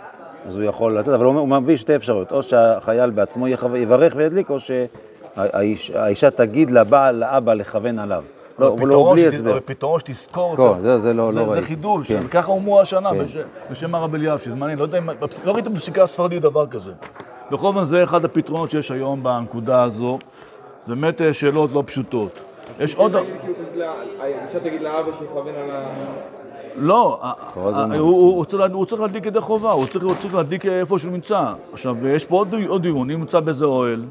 אז 0.48 0.56
הוא 0.56 0.64
יכול 0.64 1.00
לצאת, 1.00 1.14
אבל 1.14 1.26
הוא 1.26 1.40
הוא 1.40 1.48
מביא 1.48 1.78
שתי 1.78 1.96
אפשרויות, 1.96 2.32
או 2.32 2.44
שהחייל 2.44 3.10
בעצמו 3.10 3.48
יברך 3.76 4.14
וידליק, 4.16 4.50
או 4.50 4.58
שהאישה 4.60 6.32
תגיד 6.32 6.72
לבעל, 6.72 7.16
לאבא, 7.16 7.54
לכוון 7.54 8.00
עליו. 8.00 8.24
לא, 8.60 8.68
אבל 8.68 8.76
אבל 8.78 8.88
לא 8.88 9.10
בלי 9.14 9.28
הסבר. 9.28 9.60
פתרון 9.66 10.00
שתזכור 10.00 10.56
לא, 10.58 10.64
אותו. 10.70 10.82
זה- 10.82 10.98
זה 10.98 11.14
לא- 11.14 11.34
לא 11.34 11.54
זה. 11.54 11.62
חידוש, 11.62 12.08
כן. 12.12 12.28
ככה 12.28 12.52
אמרו 12.52 12.82
השנה 12.82 13.12
כן. 13.12 13.24
בש- 13.24 13.38
בשם 13.72 13.96
הרב 13.96 14.16
אליהו, 14.16 14.40
שזה 14.40 14.56
מעניין, 14.56 14.80
לא 14.80 14.84
יודע 14.84 14.98
אם, 14.98 15.10
לא 15.46 15.52
ראיתי 15.54 15.70
בפסיקה 15.70 16.04
הספרדית 16.04 16.42
דבר 16.42 16.68
כזה. 16.68 16.92
בכל 17.52 17.68
אופן 17.68 17.84
זה 17.84 18.04
אחד 18.04 18.26
הפתרונות 18.26 18.72
שיש 18.72 18.92
היום 18.92 19.24
בנקודה 19.24 19.84
הזו, 19.84 20.20
זה 20.80 20.96
באמת 20.96 21.22
שאלות 21.32 21.72
לא 21.74 21.84
פשוטות. 21.86 22.40
יש 22.80 22.96
עוד... 22.96 23.16
האישה 24.20 24.60
תגיד 24.60 24.82
לאבא 24.82 25.12
שיכוון 25.20 25.56
על 25.56 25.72
ה... 25.72 25.88
לא, 26.76 27.20
ה- 27.22 27.34
מה? 27.88 27.96
הוא- 27.96 28.00
הוא 28.00 28.36
הוא 28.36 28.46
צריך 28.46 28.62
לה- 28.70 28.74
הוא 28.76 28.86
צריך 28.86 29.02
להדליק 29.02 29.26
ידי 29.26 29.42
חובה, 29.42 29.72
הוא 29.72 29.86
צריך 29.86 30.06
הוא 30.06 30.14
צריך 30.20 30.36
להדליק 30.36 30.66
איפה 30.66 31.00
שהוא 31.00 31.12
נמצא. 31.12 31.54
עכשיו, 31.74 32.08
יש 32.08 32.26
פה 32.26 32.36
עוד 32.36 32.56
עוד 32.68 32.82
דיון, 32.82 33.12
אם 33.12 33.20
נמצא 33.20 33.40
באיזה 33.40 33.66
אוהל, 33.66 34.06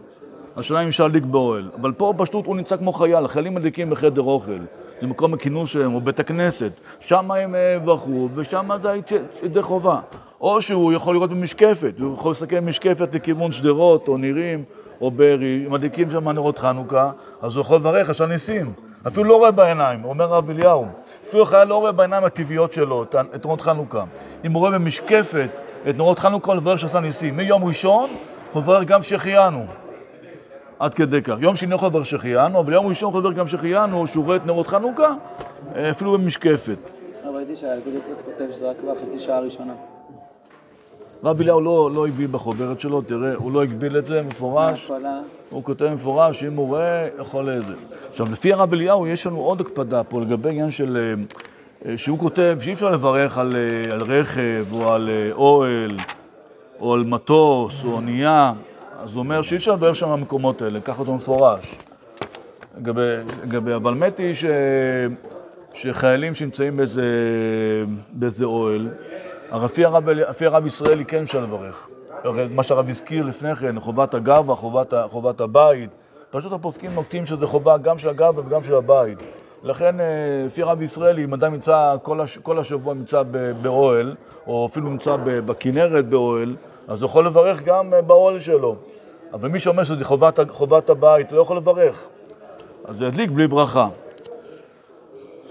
השאלה 0.57 0.83
אם 0.83 0.89
אפשר 0.89 1.05
להדליק 1.07 1.25
באוהל. 1.25 1.69
אבל 1.81 1.93
פה 1.93 2.15
פשוט 2.17 2.47
הוא 2.47 2.57
נמצא 2.57 2.77
כמו 2.77 2.93
חייל, 2.93 3.25
החיילים 3.25 3.55
מדליקים 3.55 3.91
בחדר 3.91 4.23
אוכל. 4.23 4.59
זה 5.01 5.07
מקום 5.07 5.35
הכינוס 5.35 5.71
שלהם, 5.71 5.95
או 5.95 6.01
בית 6.01 6.21
הכנסת. 6.21 6.73
שם 7.01 7.31
הם 7.31 7.55
אה, 7.55 7.61
יברכו, 7.77 8.29
ושם 8.35 8.69
זה 8.83 8.95
ידי 9.43 9.63
חובה. 9.63 10.01
או 10.41 10.61
שהוא 10.61 10.93
יכול 10.93 11.15
לראות 11.15 11.31
במשקפת, 11.31 11.93
הוא 12.01 12.15
יכול 12.15 12.31
להסתכל 12.31 12.61
במשקפת 12.61 13.15
לכיוון 13.15 13.53
שדרות, 13.53 14.09
או 14.09 14.17
נירים, 14.17 14.65
או 15.01 15.11
בארי, 15.11 15.67
מדליקים 15.71 16.11
שם 16.11 16.29
נרות 16.29 16.59
חנוכה, 16.59 17.11
אז 17.43 17.57
הוא 17.57 17.61
יכול 17.61 17.77
לברך, 17.77 18.11
עשה 18.11 18.27
ניסים. 18.27 18.73
אפילו 19.07 19.25
לא 19.25 19.37
רואה 19.37 19.51
בעיניים, 19.51 20.05
אומר 20.05 20.35
הרב 20.35 20.51
אליהו. 20.51 20.87
אפילו 21.29 21.47
חייל 21.47 21.69
לא 21.69 21.77
רואה 21.77 21.93
בעיניים 21.93 22.25
הטבעיות 22.25 22.73
שלו 22.73 23.03
את 23.35 23.47
נרות 23.47 23.61
חנוכה. 23.61 24.05
אם 24.45 24.53
הוא 24.53 24.61
רואה 24.61 24.71
במשקפת 24.71 25.49
את 25.89 25.97
נרות 25.97 26.19
חנוכה, 26.19 26.53
הוא 26.53 26.57
לברך 26.57 26.79
שעשה 26.79 27.01
ניסים. 27.01 27.37
מיום 27.37 27.65
ראשון, 27.65 28.11
הוא 28.53 28.63
מברך 28.63 28.85
גם 28.85 29.03
שהחיינו. 29.03 29.67
עד 30.79 30.95
כדי 30.95 31.23
כך. 31.23 31.37
יום 31.41 31.57
שני 31.57 31.75
יכול 31.75 31.89
לברך 31.89 32.07
שהחיינו, 32.07 32.61
אבל 32.61 32.73
יום 32.73 32.87
ראשון 32.87 33.17
לברך 33.17 33.35
גם 33.35 33.49
שהחיינו, 33.49 34.07
שהוא 34.07 34.25
רואה 34.25 34.37
את 34.37 34.47
נרות 34.47 34.67
חנוכה, 34.67 35.15
אפילו 35.91 36.13
במשקפת. 36.13 36.79
ראיתי 37.35 37.57
שהאגוד 37.57 37.95
יוסף 37.95 38.23
כותב 38.25 38.53
שזה 38.53 38.71
רק 38.71 38.77
בחצי 38.91 39.19
שעה 39.19 39.37
הראשונה. 39.37 39.73
רב 41.25 41.41
אליהו 41.41 41.61
לא, 41.61 41.91
לא 41.95 42.09
הביא 42.09 42.29
בחוברת 42.29 42.81
שלו, 42.81 43.03
תראה, 43.03 43.35
הוא 43.35 43.53
לא 43.53 43.63
הגביל 43.63 43.99
את 43.99 44.07
זה 44.07 44.23
מפורש. 44.23 44.91
הוא 45.51 45.65
כותב 45.65 45.91
מפורש, 45.95 46.41
שאם 46.41 46.57
הוא 46.57 46.67
רואה, 46.67 47.09
יכול 47.21 47.51
לזה. 47.51 47.75
עכשיו, 48.11 48.27
לפי 48.33 48.53
הרב 48.53 48.73
אליהו, 48.73 49.07
יש 49.07 49.27
לנו 49.27 49.41
עוד 49.41 49.61
הקפדה 49.61 50.05
פה 50.05 50.21
לגבי 50.21 50.49
עניין 50.49 50.71
של... 50.71 50.97
אה, 50.97 51.23
אה, 51.91 51.99
שהוא 51.99 52.19
כותב 52.19 52.59
שאי 52.61 52.73
אפשר 52.73 52.91
לברך 52.91 53.39
על, 53.39 53.57
אה, 53.57 53.93
על 53.93 54.03
רכב, 54.03 54.65
או 54.73 54.93
על 54.93 55.11
אוהל, 55.33 55.97
או 56.81 56.95
על 56.95 57.05
מטוס, 57.05 57.85
או 57.85 57.93
אונייה. 57.93 58.53
אז 59.03 59.15
הוא 59.15 59.23
אומר 59.23 59.43
שאי 59.43 59.57
אפשר 59.57 59.73
לברך 59.73 59.97
שם 59.97 60.13
במקומות 60.13 60.63
האלה, 60.63 60.81
ככה 60.81 61.05
זה 61.05 61.13
מפורש. 61.13 61.75
לגבי, 62.79 63.15
לגבי, 63.45 63.75
אבל 63.75 63.93
האמת 63.93 64.19
היא 64.19 64.35
ש, 64.35 64.45
שחיילים 65.75 66.35
שנמצאים 66.35 66.77
באיזה, 66.77 67.05
באיזה 68.13 68.45
אוהל, 68.45 68.89
לפי 69.53 69.85
הרב, 69.85 70.09
הרב 70.47 70.67
ישראלי 70.67 71.05
כן 71.05 71.23
אפשר 71.23 71.41
לברך. 71.41 71.89
מה 72.51 72.63
שהרב 72.63 72.89
הזכיר 72.89 73.25
לפני 73.25 73.57
כן, 73.57 73.81
חובת 73.81 74.15
הגאווה, 74.15 74.57
חובת, 74.57 74.95
חובת 75.11 75.41
הבית. 75.41 75.91
פשוט 76.31 76.53
הפוסקים 76.53 76.91
נוקטים 76.95 77.27
שזה 77.27 77.47
חובה 77.47 77.79
גם 77.79 77.99
של 77.99 78.09
הגאווה 78.09 78.43
וגם 78.47 78.63
של 78.63 78.75
הבית. 78.75 79.19
לכן, 79.63 80.01
אה, 80.01 80.07
לפי 80.47 80.63
הרב 80.63 80.83
ישראלי, 80.83 81.25
אם 81.25 81.35
אדם 81.35 81.53
נמצא 81.53 81.97
כל, 82.03 82.21
הש, 82.21 82.39
כל 82.39 82.59
השבוע 82.59 82.95
נמצא 82.95 83.23
באוהל, 83.63 84.15
או 84.47 84.67
אפילו 84.67 84.91
נמצא 84.91 85.17
בכנרת 85.25 86.09
באוהל, 86.09 86.57
אז 86.89 87.03
הוא 87.03 87.09
יכול 87.09 87.27
לברך 87.27 87.63
גם 87.63 87.95
אה, 87.95 88.03
באוהל 88.03 88.41
שלו. 88.41 88.77
אבל 89.33 89.49
מי 89.49 89.59
שאומר 89.59 89.85
שזה 89.85 90.05
חובת, 90.05 90.51
חובת 90.51 90.91
הבית, 90.91 91.33
לא 91.33 91.41
יכול 91.41 91.57
לברך. 91.57 92.07
אז 92.85 92.97
זה 92.97 93.05
ידליק 93.05 93.31
בלי 93.31 93.47
ברכה. 93.47 93.89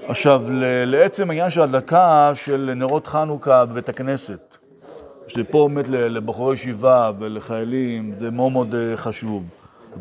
עכשיו, 0.07 0.43
לעצם 0.85 1.29
העניין 1.29 1.49
של 1.49 1.61
הדלקה 1.61 2.31
של 2.33 2.71
נרות 2.75 3.07
חנוכה 3.07 3.65
בבית 3.65 3.89
הכנסת, 3.89 4.39
שפה 5.27 5.69
באמת 5.73 5.87
לבחורי 5.89 6.53
ישיבה 6.53 7.11
ולחיילים, 7.19 8.13
זה 8.19 8.31
מאוד 8.31 8.51
מאוד 8.51 8.75
אה, 8.75 8.97
חשוב. 8.97 9.43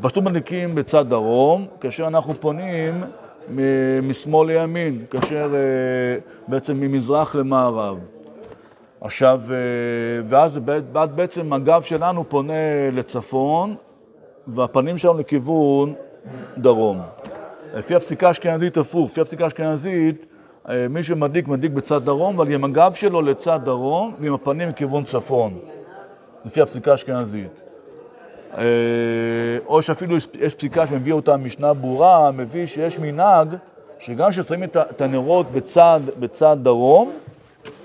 פשוט 0.01 0.25
מדליקים 0.25 0.75
בצד 0.75 1.09
דרום, 1.09 1.67
כאשר 1.81 2.07
אנחנו 2.07 2.35
פונים 2.35 3.05
משמאל 4.03 4.47
לימין, 4.47 5.05
כאשר 5.11 5.55
אה, 5.55 6.19
בעצם 6.49 6.81
ממזרח 6.81 7.35
למערב. 7.35 7.99
עכשיו, 9.01 9.41
אה, 9.51 9.57
ואז 10.29 10.59
בעצם 11.15 11.53
הגב 11.53 11.83
שלנו 11.83 12.25
פונה 12.29 12.91
לצפון, 12.93 13.75
והפנים 14.47 14.99
שלנו 14.99 15.19
לכיוון 15.19 15.95
דרום. 16.59 17.01
לפי 17.75 17.95
הפסיקה 17.95 18.29
האשכנזית 18.29 18.77
הפוך, 18.77 19.11
לפי 19.11 19.21
הפסיקה 19.21 19.45
האשכנזית, 19.45 20.27
אה, 20.69 20.87
מי 20.91 21.03
שמדליק, 21.03 21.49
מדליק 21.49 21.73
בצד 21.73 22.05
דרום, 22.05 22.41
אבל 22.41 22.53
עם 22.53 22.65
הגב 22.65 22.95
שלו 22.95 23.23
לצד 23.23 23.61
דרום, 23.65 24.15
ועם 24.21 24.35
הפנים 24.35 24.69
לכיוון 24.69 25.05
צפון, 25.05 25.59
לפי 26.45 26.61
הפסיקה 26.61 26.91
האשכנזית. 26.91 27.63
אה, 28.59 28.65
או 29.67 29.83
שאפילו 29.83 30.17
יש, 30.17 30.55
פסיקה 30.57 30.87
שמביא 30.87 31.13
אותה 31.13 31.37
משנה 31.37 31.75
ברורה, 31.75 32.31
מביא 32.31 32.67
שיש 32.67 32.99
מנהג 32.99 33.49
שגם 33.99 34.31
כששמים 34.31 34.65
את 34.65 35.01
הנרות 35.01 35.47
בצד, 35.53 36.01
בצד 36.19 36.57
דרום, 36.63 37.13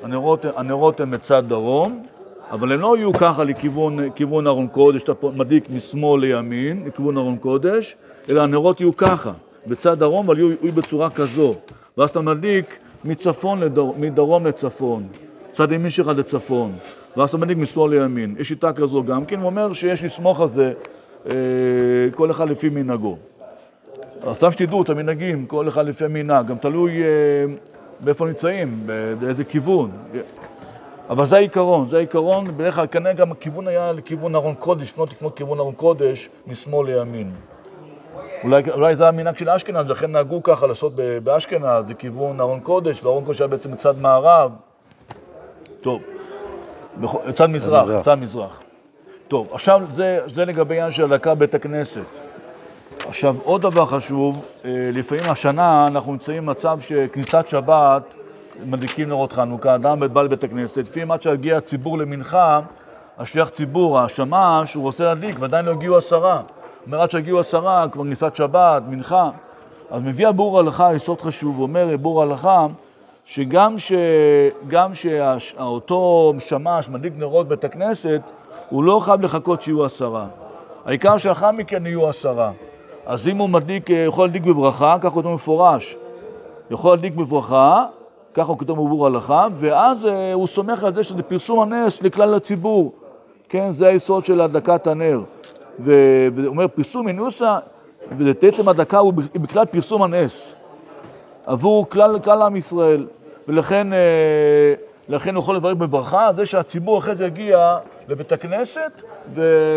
הנרות, 0.04 0.46
הנרות 0.56 1.00
הם 1.00 1.12
בצד 1.12 1.44
דרום, 1.48 2.04
אבל 2.52 2.72
הם 2.72 2.82
לא 2.82 2.98
יהיו 2.98 3.14
ככה 3.14 3.44
לכיוון 3.44 4.10
כיוון 4.10 4.48
ארון 4.48 4.68
קודש, 4.68 5.04
אתה 5.04 5.14
מדליק 5.36 5.70
משמאל 5.70 6.22
לימין, 6.22 6.84
לכיוון 6.88 7.18
ארון 7.18 7.38
קודש, 7.38 7.96
אלא 8.32 8.42
הנרות 8.42 8.82
יהיו 8.82 8.98
ככה, 8.98 9.32
בצד 9.68 10.00
דרום, 10.00 10.30
אבל 10.30 10.40
יהיו, 10.40 10.74
בצורה 10.74 11.10
כזו. 11.10 11.54
ואז 11.98 12.10
אתה 12.10 12.22
מדליק 12.22 12.78
מצפון 13.06 13.60
לדר, 13.60 13.86
מדרום 13.98 14.48
לצפון, 14.48 15.08
צד 15.52 15.72
ימין 15.72 15.90
שלך 15.90 16.08
לצפון, 16.08 16.72
ואז 17.18 17.30
אתה 17.30 17.38
מדליק 17.38 17.58
משמאל 17.58 18.00
לימין. 18.00 18.36
יש 18.40 18.48
שיטה 18.48 18.74
כזו 18.74 19.04
גם 19.04 19.26
כן, 19.26 19.40
הוא 19.40 19.46
אומר 19.46 19.74
שיש 19.74 20.04
לסמוך 20.04 20.42
על 20.42 20.48
זה 20.48 20.74
אה, 21.26 21.34
כל 22.16 22.32
אחד 22.32 22.50
לפי 22.50 22.70
מנהגו. 22.70 23.18
אז 24.24 24.36
סתם 24.36 24.52
שתדעו 24.52 24.82
את 24.82 24.90
המנהגים, 24.90 25.46
כל 25.46 25.68
אחד 25.68 25.88
לפי 25.88 26.06
המנהג, 26.06 26.48
גם 26.48 26.58
תלוי 26.58 27.04
אה, 27.04 27.08
באיפה 28.00 28.26
נמצאים, 28.26 28.88
באיזה 29.20 29.44
כיוון. 29.44 29.92
אבל 31.10 31.26
זה 31.26 31.36
העיקרון, 31.36 31.88
זה 31.90 31.98
העיקרון, 31.98 32.58
בדרך 32.58 32.76
כלל 32.76 32.88
כנראה 32.88 33.14
גם 33.14 33.32
הכיוון 33.32 33.68
היה 33.68 33.92
לכיוון 33.92 34.36
ארון 34.36 34.56
קודש, 34.56 34.90
לפנות 34.90 35.12
לפנות 35.14 35.38
כיוון 35.38 35.60
ארון 35.60 35.74
קודש, 35.74 36.30
משמאל 36.48 36.88
לימין. 36.88 37.32
אולי, 38.44 38.62
אולי 38.74 38.96
זה 38.96 39.08
המנהג 39.08 39.38
של 39.38 39.50
אשכנז, 39.50 39.90
לכן 39.90 40.12
נהגו 40.12 40.44
ככה 40.44 40.68
לעשות 40.68 40.94
באשכנז, 41.24 41.88
זה 41.88 41.94
כיוון 41.94 42.40
ארון 42.40 42.60
קודש, 42.60 43.04
וארון 43.04 43.26
קודש 43.26 43.42
היה 43.42 43.48
בעצם 43.48 43.72
בצד 43.72 43.98
מערב. 43.98 44.52
טוב, 45.82 46.02
צד 47.34 47.46
מזרח, 47.46 47.84
מזרח. 47.84 48.06
צד 48.06 48.16
מזרח. 48.16 48.62
טוב, 49.28 49.50
עכשיו 49.52 49.82
זה, 49.92 50.20
זה 50.26 50.46
לגבי 50.46 50.76
העניין 50.76 50.92
של 50.92 51.04
הדלקה 51.04 51.36
בית 51.36 51.56
הכנסת. 51.56 52.02
עכשיו, 53.08 53.36
עוד 53.44 53.62
דבר 53.62 53.86
חשוב, 53.86 54.46
אה, 54.66 54.90
לפעמים 54.94 55.30
השנה 55.30 55.88
אנחנו 55.88 56.12
נמצאים 56.12 56.46
במצב 56.46 56.80
שכניסת 56.82 57.48
שבת, 57.48 58.04
מדליקים 58.66 59.10
נרות 59.10 59.34
חנוכה, 59.34 59.76
אדם 59.76 60.14
בא 60.14 60.22
לבית 60.22 60.44
הכנסת, 60.44 60.78
לפעמים 60.78 61.12
עד 61.12 61.22
שיגיע 61.22 61.58
הציבור 61.58 61.98
למנחה, 61.98 62.60
השליח 63.18 63.50
ציבור, 63.50 64.00
השמש, 64.00 64.74
הוא 64.74 64.84
רוצה 64.84 65.04
להדליק, 65.04 65.36
ועדיין 65.40 65.66
לא 65.66 65.72
הגיעו 65.72 65.98
עשרה. 65.98 66.42
אומר, 66.86 67.02
עד 67.02 67.12
שהגיעו 67.12 67.40
עשרה, 67.40 67.88
כבר 67.92 68.04
כניסת 68.04 68.36
שבת, 68.36 68.84
מנחה. 68.88 69.30
אז 69.92 70.02
מביא 70.02 70.28
הבור 70.28 70.60
הלכה 70.60 70.96
יסוד 70.96 71.22
חשוב, 71.22 71.60
אומר 71.60 71.98
בור 71.98 72.22
הלכה, 72.22 72.68
שגם 73.26 73.80
ש... 73.80 73.92
גם 74.68 74.92
שאותו 74.94 76.34
שמש 76.40 76.90
מדליק 76.90 77.14
נרות 77.18 77.48
בית 77.48 77.64
הכנסת, 77.64 78.22
הוא 78.70 78.84
לא 78.84 79.00
חייב 79.00 79.22
לחכות 79.22 79.62
שיהיו 79.62 79.86
עשרה. 79.86 80.26
העיקר 80.86 81.18
שלאחר 81.18 81.52
מכן 81.52 81.86
יהיו 81.86 82.10
עשרה. 82.10 82.52
אז 83.06 83.28
אם 83.28 83.38
הוא 83.38 83.50
מדליק, 83.50 83.92
אה, 83.92 83.96
יכול 83.96 84.26
להדליק 84.26 84.44
בברכה, 84.44 84.94
הוא 84.94 85.02
כתוב 85.02 85.28
מפורש. 85.34 85.96
יכול 86.72 86.92
להדליק 86.92 87.14
בברכה, 87.14 87.86
ככה 88.34 88.48
הוא 88.48 88.58
כתוב 88.58 88.78
בבור 88.78 89.08
הלכה, 89.08 89.48
ואז 89.56 90.06
אה, 90.06 90.34
הוא 90.34 90.48
סומך 90.48 90.84
על 90.84 90.94
זה 90.94 91.04
שזה 91.04 91.24
פרסום 91.24 91.60
הנס 91.60 92.02
לכלל 92.02 92.34
הציבור. 92.34 92.94
כן, 93.50 93.72
זה 93.72 93.88
היסוד 93.88 94.26
של 94.26 94.42
הדלקת 94.42 94.88
הנר. 94.88 95.22
ו- 95.80 96.28
והוא 96.36 96.48
אומר, 96.48 96.68
פרסום 96.68 97.06
מנוסה, 97.06 97.58
ובעצם 98.18 98.70
הדלקה 98.70 98.98
הוא 98.98 99.14
בכלל 99.36 99.66
פרסום 99.66 100.02
הנס. 100.02 100.54
עבור 101.46 101.90
כלל, 101.90 102.20
כלל 102.20 102.42
עם 102.42 102.56
ישראל. 102.56 103.08
ולכן 103.48 103.94
אה, 103.94 104.74
לכן 105.10 105.36
הוא 105.36 105.42
יכול 105.44 105.56
לברך 105.56 105.76
בברכה, 105.76 106.34
זה 106.36 106.46
שהציבור 106.46 106.98
אחרי 106.98 107.16
זה 107.16 107.26
יגיע 107.26 107.78
לבית 108.08 108.32
הכנסת 108.32 108.92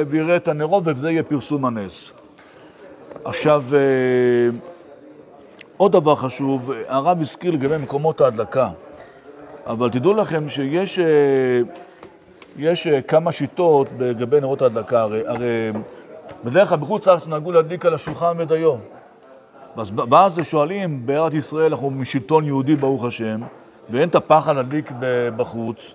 ויראה 0.09 0.37
את 0.37 0.49
הנרות, 0.49 0.83
ובזה 0.87 1.11
יהיה 1.11 1.23
פרסום 1.23 1.65
הנס. 1.65 2.13
עכשיו, 3.25 3.65
אה, 3.73 3.79
עוד 5.77 5.93
דבר 5.93 6.15
חשוב, 6.15 6.71
הרב 6.89 7.21
הזכיר 7.21 7.53
לגבי 7.53 7.77
מקומות 7.77 8.21
ההדלקה, 8.21 8.69
אבל 9.67 9.91
תדעו 9.91 10.15
לכם 10.15 10.49
שיש 10.49 10.99
אה, 10.99 11.05
יש 12.59 12.87
אה, 12.87 13.03
כמה 13.03 13.33
שיטות 13.33 13.89
לגבי 13.99 14.41
נרות 14.41 14.63
ההדלקה, 14.63 15.01
הרי, 15.01 15.27
הרי 15.27 15.73
בדרך 16.45 16.69
כלל 16.69 16.79
בחוץ 16.79 17.07
לארץ 17.07 17.27
נהגו 17.27 17.53
להדליק 17.53 17.87
על 17.87 17.95
השולחן 17.95 18.41
עד 18.41 18.53
היום. 18.53 18.81
אז 19.77 19.93
ואז 20.11 20.39
שואלים, 20.43 21.07
בארץ 21.07 21.35
ישראל 21.35 21.73
אנחנו 21.73 21.91
משלטון 21.91 22.45
יהודי 22.45 22.77
ברוך 22.77 23.05
השם, 23.05 23.41
ואין 23.91 24.09
את 24.09 24.15
הפחד 24.15 24.57
להדליק 24.57 24.93
בחוץ, 25.37 25.95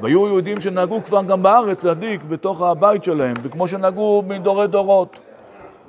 והיו 0.00 0.26
יהודים 0.26 0.60
שנהגו 0.60 1.00
כבר 1.04 1.22
גם 1.22 1.42
בארץ 1.42 1.84
להדליק 1.84 2.22
בתוך 2.22 2.62
הבית 2.62 3.04
שלהם, 3.04 3.34
וכמו 3.42 3.68
שנהגו 3.68 4.22
מדורי 4.28 4.66
דורות. 4.66 5.18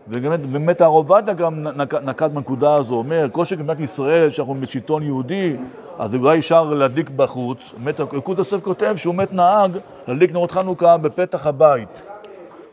ובאמת 0.09 0.45
באמת 0.45 0.81
הרב 0.81 0.93
עובדיה 0.93 1.33
גם 1.33 1.63
נק- 1.63 1.93
נקט 2.03 2.31
בנקודה 2.31 2.75
הזו, 2.75 2.95
אומר, 2.95 3.27
כל 3.31 3.45
שבמדינת 3.45 3.79
ישראל, 3.79 4.31
שאנחנו 4.31 4.55
בשלטון 4.55 5.03
יהודי, 5.03 5.55
אז 5.99 6.15
אולי 6.15 6.39
אפשר 6.39 6.63
להדליק 6.63 7.09
בחוץ. 7.09 7.73
באמת, 7.77 7.99
יקוד 8.17 8.37
יוסף 8.37 8.61
כותב 8.61 8.93
שהוא 8.95 9.15
באמת 9.15 9.33
נהג 9.33 9.77
להדליק 10.07 10.33
נרות 10.33 10.51
חנוכה 10.51 10.97
בפתח 10.97 11.47
הבית, 11.47 12.01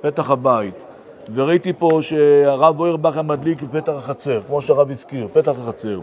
פתח 0.01 0.31
הבית. 0.31 0.75
וראיתי 1.35 1.73
פה 1.73 1.99
שהרב 2.01 2.81
אוירבך 2.81 3.17
מדליק 3.19 3.63
בפתח 3.63 3.93
החצר, 3.97 4.41
כמו 4.47 4.63
שהרב 4.63 4.91
הזכיר, 4.91 5.29
פתח 5.33 5.53
החצר. 5.65 6.01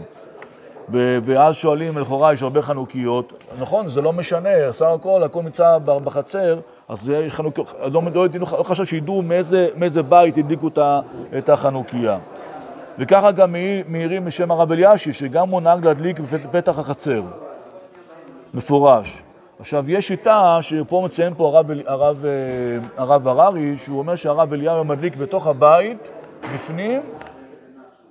ו- 0.92 1.18
ואז 1.24 1.54
שואלים, 1.54 1.98
לכאורה 1.98 2.32
יש 2.32 2.42
הרבה 2.42 2.62
חנוכיות. 2.62 3.32
נכון, 3.60 3.88
זה 3.88 4.00
לא 4.02 4.12
משנה, 4.12 4.72
סך 4.72 4.86
הכל 4.86 5.22
הכל 5.22 5.42
נמצא 5.42 5.78
בחצר, 5.84 6.60
אז 6.88 7.00
זה 7.00 7.26
חנוכיות, 7.28 7.74
אז 7.80 7.94
לא, 7.94 8.02
לא, 8.14 8.26
לא, 8.34 8.40
לא 8.58 8.62
חשב 8.62 8.84
שידעו 8.84 9.22
מאיזה, 9.22 9.68
מאיזה 9.76 10.02
בית 10.02 10.38
הדליקו 10.38 10.68
את, 11.38 11.48
החנוכיה. 11.48 12.18
וככה 12.98 13.32
גם 13.32 13.52
מעיר- 13.52 13.84
מעירים 13.88 14.24
בשם 14.24 14.50
הרב 14.50 14.72
אלישי, 14.72 15.12
שגם 15.12 15.48
הוא 15.48 15.60
נהג 15.60 15.84
להדליק 15.84 16.20
בפתח 16.20 16.78
החצר, 16.78 17.22
מפורש. 18.54 19.22
עכשיו, 19.60 19.90
יש 19.90 20.08
שיטה 20.08 20.58
שפה 20.60 21.02
מציין 21.04 21.34
פה 21.36 21.46
הרב, 21.48 21.66
הרב, 21.86 22.24
אה, 22.24 22.30
הרב 22.96 23.28
הררי, 23.28 23.76
שהוא 23.76 23.98
אומר 23.98 24.14
שהרב 24.14 24.52
אליהו 24.52 24.84
מדליק 24.84 25.16
בתוך 25.16 25.46
הבית, 25.46 26.10
בפנים, 26.54 27.00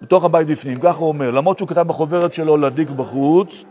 בתוך 0.03 0.23
הבית 0.23 0.47
בפנים, 0.47 0.79
ככה 0.79 0.99
הוא 0.99 1.07
אומר. 1.07 1.31
למרות 1.31 1.57
שהוא 1.57 1.67
כתב 1.69 1.81
בחוברת 1.87 2.33
שלו 2.33 2.57
להדליק 2.57 2.89
בחוץ, 2.89 3.63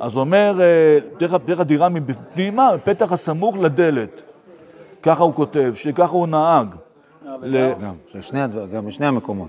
אז 0.00 0.16
הוא 0.16 0.20
אומר, 0.20 0.54
אה, 0.60 0.98
דרך, 1.18 1.34
דרך 1.46 1.60
הדירה 1.60 1.88
מבפנימה, 1.88 2.70
פתח 2.84 3.12
הסמוך 3.12 3.56
לדלת. 3.56 4.22
ככה 5.02 5.22
הוא 5.22 5.34
כותב, 5.34 5.72
שככה 5.74 6.12
הוא 6.12 6.26
נהג. 6.28 6.74
ל... 7.42 7.72
גם, 7.72 7.94
ששני 8.06 8.40
הדבר, 8.42 8.66
גם 8.66 8.86
בשני 8.86 9.06
המקומות. 9.06 9.48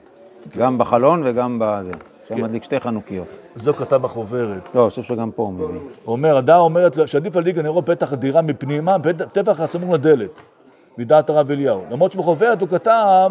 גם 0.58 0.78
בחלון 0.78 1.22
וגם 1.26 1.58
בזה. 1.62 1.92
שם 2.28 2.36
כן. 2.36 2.42
מדליק 2.44 2.64
שתי 2.64 2.80
חנוכיות. 2.80 3.28
זה 3.56 3.70
הוא 3.70 3.78
כתב 3.78 3.96
בחוברת. 3.96 4.76
לא, 4.76 4.82
אני 4.82 4.90
חושב 4.90 5.04
שגם 5.04 5.32
פה 5.32 5.44
הוא 5.44 5.54
מביא. 5.54 5.66
הוא 5.66 5.80
אומר, 6.06 6.38
הדעה 6.38 6.60
אומרת 6.60 6.98
שעדיף 7.08 7.36
להדליק 7.36 7.58
נרו 7.58 7.86
פתח 7.86 8.14
הדירה 8.14 8.42
מפנימה, 8.42 8.96
פת- 9.00 9.22
פתח 9.34 9.60
הסמוך 9.60 9.94
לדלת, 9.94 10.30
מדעת 10.98 11.30
הרב 11.30 11.52
אליהו. 11.52 11.82
למרות 11.92 12.12
שבחוברת 12.12 12.62
הוא 12.62 12.70
כתב 12.70 13.30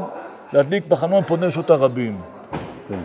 להדליק 0.53 0.87
בחלון 0.89 1.23
פונה 1.27 1.47
רשות 1.47 1.71
הרבים. 1.71 2.19
כן. 2.89 2.99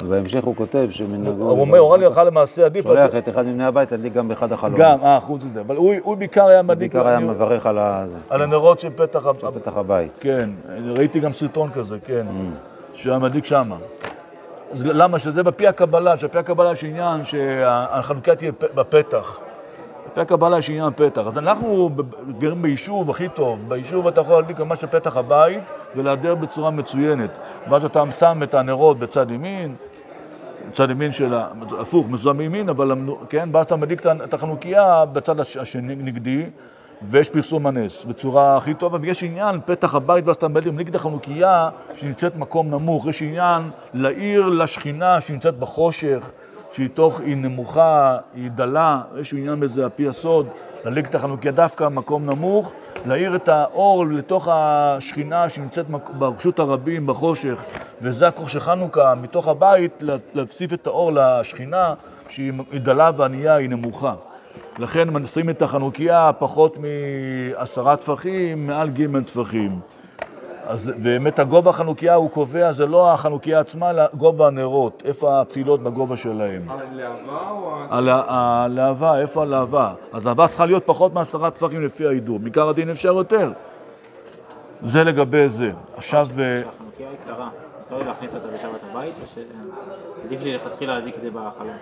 ובהמשך 0.00 0.44
הוא 0.44 0.56
כותב 0.56 0.86
שמנהגו... 0.90 1.42
הוא 1.50 1.60
אומר, 1.60 1.78
הורה 1.78 1.96
לי 1.96 2.06
הלכה 2.06 2.24
למעשה, 2.24 2.64
עדיף... 2.64 2.84
שולח 2.84 3.14
את 3.14 3.28
אחד 3.28 3.46
מבני 3.46 3.64
הבית 3.64 3.92
להדליק 3.92 4.12
גם 4.12 4.28
באחד 4.28 4.52
החלונות. 4.52 4.80
גם, 4.80 4.98
אה, 5.02 5.20
חוץ 5.20 5.44
מזה. 5.44 5.60
אבל 5.60 5.76
הוא, 5.76 6.16
בעיקר 6.16 6.46
היה 6.46 6.62
מדליק... 6.62 6.92
בעיקר 6.92 7.08
היה 7.08 7.20
מברך 7.20 7.66
על 7.66 7.78
הזה, 7.78 8.16
על 8.30 8.42
הנרות 8.42 8.80
של 8.80 8.88
פתח... 8.96 9.26
ה- 9.26 9.78
הבית. 9.78 10.18
כן, 10.20 10.50
ראיתי 10.96 11.20
גם 11.20 11.32
סרטון 11.32 11.70
כזה, 11.70 11.96
כן, 12.04 12.26
שהוא 12.94 13.10
היה 13.10 13.18
מדליק 13.18 13.44
שמה. 13.44 13.76
אז 14.72 14.82
למה? 14.86 15.18
שזה 15.18 15.42
בפי 15.42 15.66
הקבלה, 15.66 16.16
שבפי 16.16 16.38
הקבלה 16.38 16.72
יש 16.72 16.84
עניין 16.84 17.24
שהחנוכיה 17.24 18.34
תהיה 18.36 18.52
בפתח. 18.74 19.40
יש 20.58 20.70
עניין 20.70 20.90
פתח. 20.96 21.22
אז 21.26 21.38
אנחנו 21.38 21.90
גרים 22.38 22.62
ביישוב 22.62 23.10
הכי 23.10 23.28
טוב. 23.28 23.68
ביישוב 23.68 24.06
אתה 24.06 24.20
יכול 24.20 24.34
להדליק 24.34 24.60
ממש 24.60 24.84
בפתח 24.84 25.16
הבית 25.16 25.62
ולהדר 25.96 26.34
בצורה 26.34 26.70
מצוינת. 26.70 27.30
ואז 27.70 27.84
אתה 27.84 28.02
שם 28.10 28.40
את 28.42 28.54
הנרות 28.54 28.98
בצד 28.98 29.30
ימין, 29.30 29.74
בצד 30.70 30.90
ימין 30.90 31.12
של 31.12 31.34
ה... 31.34 31.48
הפוך, 31.80 32.06
מזוהם 32.08 32.36
מימין, 32.36 32.68
אבל, 32.68 32.92
כן, 33.28 33.48
ואז 33.52 33.66
אתה 33.66 33.76
מדליק 33.76 34.00
את 34.00 34.06
את 34.24 34.34
החנוכיה 34.34 35.04
בצד 35.04 35.40
הש- 35.40 35.56
השני, 35.56 35.94
נגדי, 35.96 36.50
ויש 37.02 37.30
פרסום 37.30 37.66
הנס 37.66 38.04
בצורה 38.04 38.56
הכי 38.56 38.74
טובה, 38.74 38.98
ויש 39.00 39.22
עניין, 39.22 39.60
פתח 39.64 39.94
הבית, 39.94 40.26
ואז 40.26 40.36
אתה 40.36 40.48
מדליק 40.48 40.88
את 40.88 40.94
החנוכיה 40.94 41.70
שנמצאת 41.94 42.36
במקום 42.36 42.70
נמוך, 42.70 43.06
יש 43.06 43.22
עניין 43.22 43.70
להעיר 43.94 44.46
לשכינה 44.46 45.20
שנמצאת 45.20 45.58
בחושך, 45.58 46.30
שהיא 46.72 46.88
תוך, 46.94 47.20
היא 47.20 47.36
נמוכה, 47.36 48.16
היא 48.34 48.50
דלה, 48.50 49.00
יש 49.20 49.32
עניין 49.34 49.60
בזה 49.60 49.84
על 49.84 49.90
פי 49.96 50.08
הסוד, 50.08 50.46
את 51.08 51.14
החנוכיה 51.14 51.52
דווקא 51.52 51.84
במקום 51.84 52.26
נמוך, 52.30 52.72
להאיר 53.06 53.36
את 53.36 53.48
האור 53.48 54.06
לתוך 54.06 54.48
השכינה 54.50 55.48
שנמצאת 55.48 55.86
ברשות 56.18 56.58
הרבים, 56.58 57.06
בחושך, 57.06 57.64
וזה 58.02 58.28
הכוח 58.28 58.48
של 58.48 58.60
חנוכה, 58.60 59.14
מתוך 59.14 59.48
הבית, 59.48 59.92
לה- 60.00 60.16
להוסיף 60.34 60.72
את 60.72 60.86
האור 60.86 61.12
לשכינה, 61.14 61.94
שהיא 62.28 62.52
היא 62.70 62.80
דלה 62.80 63.10
וענייה, 63.16 63.54
היא 63.54 63.68
נמוכה. 63.70 64.14
לכן 64.78 65.10
מנסים 65.10 65.50
את 65.50 65.62
החנוכיה 65.62 66.30
פחות 66.38 66.76
מעשרה 67.56 67.96
טפחים, 67.96 68.66
מעל 68.66 68.88
ג' 68.90 69.22
טפחים. 69.26 69.80
אז 70.68 70.92
באמת 71.02 71.38
הגובה 71.38 71.70
החנוכיה 71.70 72.14
הוא 72.14 72.30
קובע, 72.30 72.72
זה 72.72 72.86
לא 72.86 73.12
החנוכיה 73.12 73.60
עצמה, 73.60 73.90
אלא 73.90 74.02
גובה 74.14 74.46
הנרות, 74.46 75.02
איפה 75.04 75.40
הפתילות 75.40 75.82
בגובה 75.82 76.16
שלהם. 76.16 76.62
הלהבה 76.70 77.50
או 77.50 77.74
הלהבה, 78.28 79.20
איפה 79.20 79.42
הלהבה? 79.42 79.94
אז 80.12 80.26
הלהבה 80.26 80.48
צריכה 80.48 80.66
להיות 80.66 80.82
פחות 80.86 81.14
מעשרה 81.14 81.50
טפחים 81.50 81.84
לפי 81.84 82.06
ההידור, 82.06 82.40
מעיקר 82.40 82.68
הדין 82.68 82.90
אפשר 82.90 83.12
יותר. 83.12 83.52
זה 84.82 85.04
לגבי 85.04 85.48
זה. 85.48 85.70
עכשיו, 85.96 86.26
אה, 86.38 86.62
שהחנוכיה 86.64 87.08
יקרה, 87.22 87.48
מותר 87.78 88.02
לי 88.02 88.08
להכניס 88.08 88.30
אותה 88.34 88.46
בשבת 88.48 88.80
הבית, 88.90 89.14
או 89.22 89.42
שעדיף 90.22 90.42
לי 90.42 90.54
לכתחילה 90.54 90.94
להדליק 90.94 91.16
את 91.16 91.20
זה 91.20 91.30
בחלום? 91.30 91.76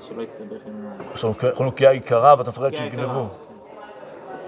שלא 0.00 0.22
יסתבך 0.22 0.66
עם... 0.66 0.86
עכשיו, 1.12 1.32
חנוכיה 1.54 1.92
יקרה 1.92 2.34
ואתה 2.38 2.50
מפחד 2.50 2.70
יקרה. 2.72 3.24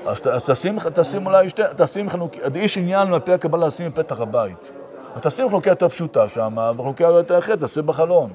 אז 0.07 0.45
תשים, 0.47 0.79
תשים 0.95 1.27
אולי 1.27 1.49
שתי, 1.49 1.63
תשים 1.77 2.09
חנוכיה, 2.09 2.43
יש 2.55 2.79
עניין 2.79 3.11
מפי 3.11 3.33
הקבלה 3.33 3.67
לשים 3.67 3.91
בפתח 3.91 4.21
הבית. 4.21 4.71
אז 5.15 5.21
תשים 5.23 5.49
חנוכיה 5.49 5.71
יותר 5.71 5.89
פשוטה 5.89 6.29
שם, 6.29 6.57
וחנוכיה 6.77 7.09
יותר 7.09 7.39
אחרת 7.39 7.61
תעשה 7.61 7.83
בחלון, 7.83 8.31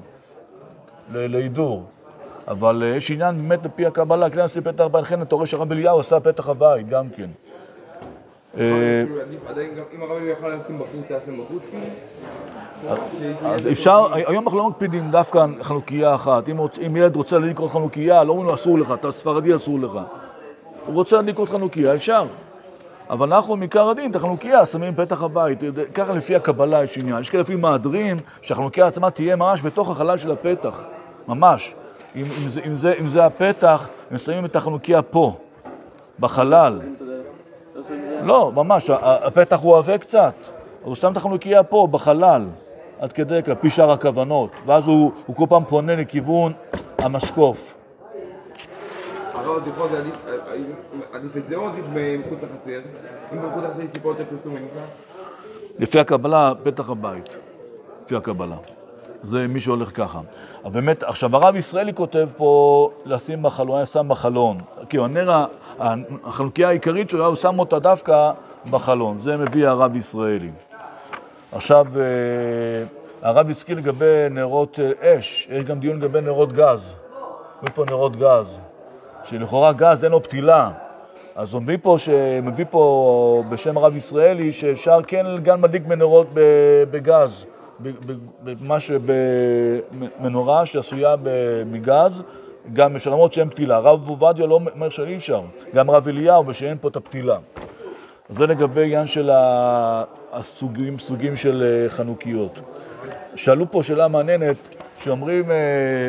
להידור. 1.12 1.84
אבל 2.48 2.82
אה, 2.82 2.88
יש 2.88 3.10
עניין 3.10 3.36
באמת 3.36 3.66
לפי 3.66 3.86
הקבלה, 3.86 4.30
כן 4.30 4.40
עשי 4.40 4.60
פתח 4.60 4.84
הבית, 4.84 5.02
לכן 5.02 5.22
אתה 5.22 5.34
רואה 5.34 5.46
שהרב 5.46 5.72
אליהו 5.72 5.98
עשה 5.98 6.20
פתח 6.20 6.48
הבית 6.48 6.88
גם 6.88 7.08
כן. 7.16 7.30
אה, 8.58 9.04
עדיף 9.22 9.40
עדיין 9.46 9.74
גם 9.74 9.82
אם 9.94 10.02
הרב 10.02 10.22
יוכל 10.22 10.48
לשים 10.48 10.78
בחוץ, 10.78 11.10
היה 11.10 11.18
שם 11.26 11.44
בחוץ 11.44 11.62
כאילו? 11.70 11.86
אז 13.44 13.66
אפשר, 13.72 14.14
היום 14.14 14.44
אנחנו 14.44 14.58
לא 14.58 14.68
מקפידים 14.68 15.10
דווקא 15.10 15.46
חנוכיה 15.62 16.14
אחת. 16.14 16.48
אם, 16.86 16.96
ילד 16.96 17.16
רוצה 17.16 17.36
עוד 17.58 17.70
חנוכיה, 17.70 18.24
לא 18.24 18.30
אומרים 18.30 18.48
לו 18.48 18.54
אסור 18.54 18.78
לך, 18.78 18.92
אתה 19.00 19.10
ספרדי 19.10 19.54
אסור 19.54 19.80
לך. 19.80 19.98
הוא 20.86 20.94
רוצה 20.94 21.16
להדליק 21.16 21.38
עוד 21.38 21.48
חנוכיה, 21.48 21.94
אפשר. 21.94 22.26
אבל 23.10 23.32
אנחנו 23.32 23.56
מעיקר 23.56 23.88
הדין, 23.88 24.10
את 24.10 24.16
החנוכיה 24.16 24.66
שמים 24.66 24.94
בפתח 24.94 25.22
הבית. 25.22 25.58
ככה 25.94 26.12
לפי 26.12 26.36
הקבלה 26.36 26.84
יש 26.84 26.98
עניין. 26.98 27.20
יש 27.20 27.30
כאלה 27.30 27.40
לפעמים 27.40 27.60
מהדרין 27.60 28.16
שהחנוכיה 28.42 28.86
עצמה 28.86 29.10
תהיה 29.10 29.36
ממש 29.36 29.62
בתוך 29.62 29.90
החלל 29.90 30.16
של 30.16 30.30
הפתח. 30.30 30.80
ממש. 31.28 31.74
אם, 32.16 32.24
אם, 32.42 32.48
זה, 32.48 32.60
אם, 32.66 32.74
זה, 32.74 32.94
אם 33.00 33.08
זה 33.08 33.26
הפתח, 33.26 33.88
הם 34.10 34.18
שמים 34.18 34.44
את 34.44 34.56
החנוכיה 34.56 35.02
פה, 35.02 35.36
בחלל. 36.20 36.80
לא, 38.22 38.52
ממש, 38.54 38.90
הפתח 39.00 39.60
הוא 39.60 39.76
עבה 39.76 39.98
קצת. 39.98 40.34
הוא 40.82 40.94
שם 40.94 41.12
את 41.12 41.16
החנוכיה 41.16 41.62
פה, 41.62 41.88
בחלל, 41.90 42.46
עד 43.00 43.12
כדי 43.12 43.42
כך, 43.42 43.52
פי 43.60 43.70
שאר 43.70 43.90
הכוונות. 43.90 44.50
ואז 44.66 44.88
הוא, 44.88 45.12
הוא 45.26 45.36
כל 45.36 45.44
פעם 45.48 45.64
פונה 45.64 45.96
לכיוון 45.96 46.52
המשקוף. 46.98 47.76
הרב 49.46 49.62
התיכון 49.62 49.88
זה 49.90 50.02
עדיף- 51.12 51.36
את 51.36 51.48
זה 51.48 51.56
או 51.56 51.68
עדיף 51.68 51.84
מחוץ 51.94 52.38
לחצר? 52.42 52.80
אם 53.32 53.38
בחוץ 53.42 53.64
לחצר 53.64 53.80
יש 53.82 53.88
טיפה 53.92 54.08
יותר 54.08 54.24
פרסום 54.30 54.54
מניחה? 54.54 54.80
לפי 55.78 56.00
הקבלה, 56.00 56.52
פתח 56.62 56.90
הבית. 56.90 57.36
לפי 58.04 58.16
הקבלה. 58.16 58.56
זה 59.24 59.46
מי 59.48 59.60
שהולך 59.60 59.96
ככה. 59.96 60.20
אבל 60.64 60.72
באמת, 60.72 61.02
עכשיו 61.02 61.36
הרב 61.36 61.56
ישראלי 61.56 61.94
כותב 61.94 62.28
פה 62.36 62.90
לשים 63.04 63.42
בחלון, 63.42 63.68
הוא 63.68 63.76
היה 63.76 63.86
שם 63.86 64.08
בחלון. 64.08 64.58
כי 64.88 64.98
הנר, 64.98 65.44
החנוכיה 66.24 66.68
העיקרית 66.68 67.10
שלו, 67.10 67.26
הוא 67.26 67.34
שם 67.34 67.58
אותה 67.58 67.78
דווקא 67.78 68.32
בחלון. 68.70 69.16
זה 69.16 69.36
מביא 69.36 69.68
הרב 69.68 69.96
ישראלי. 69.96 70.50
עכשיו, 71.52 71.86
אה, 71.96 72.02
הרב 73.22 73.48
הזכיר 73.50 73.76
לגבי 73.78 74.26
נרות 74.30 74.80
אה, 75.02 75.18
אש, 75.18 75.48
יש 75.50 75.64
גם 75.64 75.80
דיון 75.80 75.96
לגבי 75.96 76.20
נרות 76.20 76.52
גז. 76.52 76.94
מביא 77.62 77.74
פה 77.74 77.84
נרות 77.90 78.16
גז, 78.16 78.60
שלכאורה 79.26 79.72
גז 79.72 80.04
אין 80.04 80.12
לו 80.12 80.22
פתילה. 80.22 80.70
אז 81.36 81.54
מביא 81.54 81.78
פה, 81.82 81.96
מביא 82.42 82.64
פה 82.70 83.42
בשם 83.48 83.76
הרב 83.76 83.96
ישראלי, 83.96 84.52
שאפשר 84.52 84.98
כן 85.06 85.26
גם 85.42 85.60
מדליק 85.62 85.86
מנורות 85.86 86.26
בגז, 86.90 87.44
ב- 87.82 88.12
ב- 88.44 88.66
ממש 88.66 88.90
במנורה 90.20 90.66
שעשויה 90.66 91.14
מגז, 91.66 92.22
גם 92.72 92.96
למרות 93.06 93.32
שאין 93.32 93.50
פתילה. 93.50 93.76
הרב 93.76 94.08
עובדיה 94.08 94.46
לא 94.46 94.54
אומר 94.54 94.88
שאי 94.88 95.16
אפשר, 95.16 95.40
גם 95.74 95.90
הרב 95.90 96.08
אליהו, 96.08 96.46
ושאין 96.46 96.78
פה 96.80 96.88
את 96.88 96.96
הפתילה. 96.96 97.38
זה 98.28 98.46
לגבי 98.46 98.84
עניין 98.84 99.06
של 99.06 99.30
הסוגים, 100.32 100.98
סוגים 100.98 101.36
של 101.36 101.62
אה, 101.62 101.88
חנוכיות. 101.88 102.60
שאלו 103.34 103.70
פה 103.70 103.82
שאלה 103.82 104.08
מעניינת, 104.08 104.56
שאומרים 104.98 105.50
אה, 105.50 105.56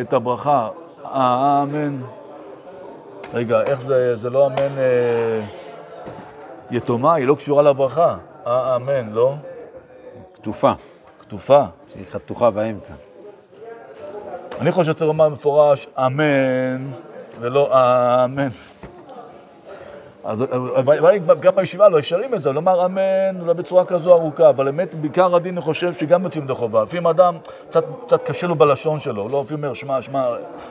את 0.01 0.13
הברכה, 0.13 0.69
אמן. 1.03 1.97
רגע, 3.33 3.61
איך 3.61 3.81
זה, 3.81 4.15
זה 4.15 4.29
לא 4.29 4.47
אמן 4.47 4.77
אה, 4.77 5.41
יתומה, 6.71 7.13
היא 7.13 7.27
לא 7.27 7.35
קשורה 7.35 7.63
לברכה. 7.63 8.17
אה, 8.47 8.75
אמן, 8.75 9.09
לא? 9.11 9.33
כתופה, 10.33 10.71
כתופה. 11.21 11.63
שהיא 11.93 12.05
חתוכה 12.11 12.51
באמצע. 12.51 12.93
אני 14.59 14.71
חושב 14.71 14.91
שצריך 14.91 15.07
לומר 15.07 15.29
במפורש 15.29 15.87
אמן, 15.97 16.91
ולא 17.39 17.69
אמן. 18.25 18.47
אז 20.27 20.43
אבל 20.75 21.17
גם 21.17 21.55
בישיבה 21.55 21.89
לא 21.89 21.99
ישרים 21.99 22.33
את 22.33 22.41
זה, 22.41 22.51
לומר 22.51 22.85
אמן, 22.85 23.45
לא 23.45 23.53
בצורה 23.53 23.85
כזו 23.85 24.13
ארוכה, 24.13 24.49
אבל 24.49 24.65
באמת, 24.65 24.95
בעיקר 24.95 25.35
הדין 25.35 25.53
אני 25.53 25.61
חושב 25.61 25.93
שגם 25.93 26.23
יוצאים 26.23 26.43
ידי 26.43 26.53
חובה. 26.53 26.83
לפעמים 26.83 27.07
אדם, 27.07 27.37
קצת, 27.69 27.85
קצת 28.05 28.23
קשה 28.23 28.47
לו 28.47 28.55
בלשון 28.55 28.99
שלו, 28.99 29.29
לא 29.29 29.41
לפעמים 29.41 29.63
אומר, 29.63 29.73
שמע, 29.73 30.01
שמע, 30.01 30.25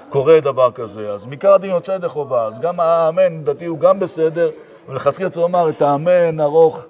קורה 0.09 0.41
דבר 0.41 0.71
כזה, 0.71 1.11
אז 1.11 1.27
מעיקר 1.27 1.55
הדין 1.55 1.71
יוצא 1.71 1.93
ידי 1.93 2.09
חובה, 2.09 2.47
אז 2.47 2.61
גם 2.61 2.81
האמן, 2.81 3.39
לדעתי, 3.41 3.67
הוא 3.67 3.79
גם 3.79 3.99
בסדר, 3.99 4.51
ולכתחילה 4.89 5.31
צריך 5.31 5.43
לומר 5.43 5.69
את 5.69 5.83
האמן 5.83 6.41
ארוך, 6.41 6.87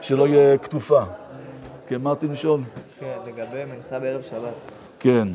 שלא 0.00 0.26
יהיה 0.26 0.58
כתופה. 0.58 1.02
כן, 1.86 2.00
מה 2.00 2.10
רציתי 2.10 2.32
לשאול? 2.32 2.60
כן, 3.00 3.16
לגבי 3.26 3.64
מנחה 3.64 3.98
בערב 3.98 4.22
שבת, 4.22 4.54
כן. 5.00 5.28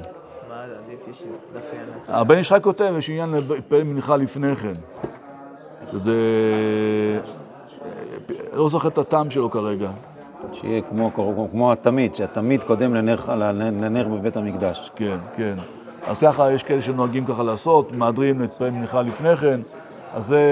מה 0.49 0.63
עדיף 0.63 1.07
יש 1.07 1.23
דווקא 1.53 1.77
הבן 2.07 2.37
איש 2.37 2.49
חי 2.49 2.57
כותב, 2.61 2.93
יש 2.97 3.09
עניין 3.09 3.35
להתפלל 3.49 3.83
מנחה 3.83 4.17
לפני 4.17 4.55
כן. 4.55 4.73
שזה... 5.91 6.13
לא 8.53 8.69
זוכר 8.69 8.87
את 8.87 8.97
הטעם 8.97 9.31
שלו 9.31 9.51
כרגע. 9.51 9.91
שיהיה 10.53 10.81
כמו, 10.81 11.13
כמו, 11.13 11.47
כמו 11.51 11.71
התמיד, 11.71 12.15
שהתמיד 12.15 12.63
קודם 12.63 12.93
לנר, 12.95 13.17
לנר 13.81 14.07
בבית 14.07 14.37
המקדש. 14.37 14.91
כן, 14.95 15.17
כן. 15.35 15.53
אז 16.07 16.19
ככה, 16.19 16.51
יש 16.51 16.63
כאלה 16.63 16.81
שנוהגים 16.81 17.25
ככה 17.25 17.43
לעשות, 17.43 17.91
מהדרים 17.91 18.41
להתפלל 18.41 18.69
מנחה 18.69 19.01
לפני 19.01 19.37
כן, 19.37 19.61
אז 20.13 20.25
זה, 20.25 20.43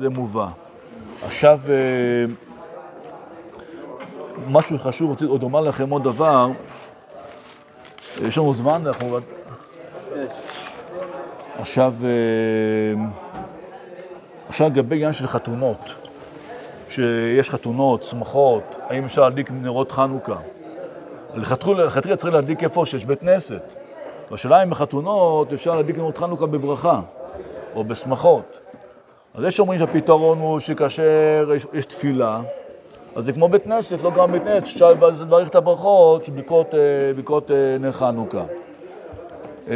זה 0.00 0.08
מובא. 0.08 0.46
עכשיו, 1.26 1.60
אה, 1.68 2.24
משהו 4.50 4.78
חשוב, 4.78 5.10
רציתי 5.10 5.30
עוד 5.30 5.42
לומר 5.42 5.60
לכם 5.60 5.90
עוד 5.90 6.02
דבר. 6.02 6.48
יש 8.22 8.38
לנו 8.38 8.54
זמן, 8.54 8.82
אנחנו... 8.86 9.18
עכשיו, 11.58 11.94
אה, 12.04 13.04
עכשיו 14.48 14.66
לגבי 14.66 14.96
עניין 14.96 15.12
של 15.12 15.26
חתונות, 15.26 15.94
שיש 16.88 17.50
חתונות, 17.50 18.02
שמחות, 18.02 18.76
האם 18.88 19.04
אפשר 19.04 19.22
להדליק 19.22 19.50
נרות 19.50 19.92
חנוכה? 19.92 20.36
לכתחילה 21.34 22.16
צריך 22.16 22.34
להדליק 22.34 22.62
איפה 22.62 22.86
שיש 22.86 23.04
בית 23.04 23.20
כנסת. 23.20 23.62
והשאלה 24.30 24.62
אם 24.62 24.70
בחתונות 24.70 25.52
אפשר 25.52 25.76
להדליק 25.76 25.96
נרות 25.96 26.18
חנוכה 26.18 26.46
בברכה, 26.46 27.00
או 27.74 27.84
בשמחות. 27.84 28.58
אז 29.34 29.44
יש 29.44 29.56
שאומרים 29.56 29.78
שהפתרון 29.78 30.38
הוא 30.38 30.60
שכאשר 30.60 31.50
יש, 31.56 31.66
יש 31.72 31.86
תפילה, 31.86 32.40
אז 33.16 33.24
זה 33.24 33.32
כמו 33.32 33.48
בית 33.48 33.64
כנסת, 33.64 34.02
לא 34.02 34.10
גם 34.10 34.32
בית 34.32 34.42
כנסת, 34.42 34.62
אפשר 34.62 34.90
לברך 34.90 35.48
את 35.48 35.54
הברכות 35.54 36.24
של 36.24 36.32
ברכות, 36.32 36.74
אה, 37.50 37.56
אה, 37.56 37.78
נר 37.80 37.92
חנוכה. 37.92 38.44
אה, 39.70 39.74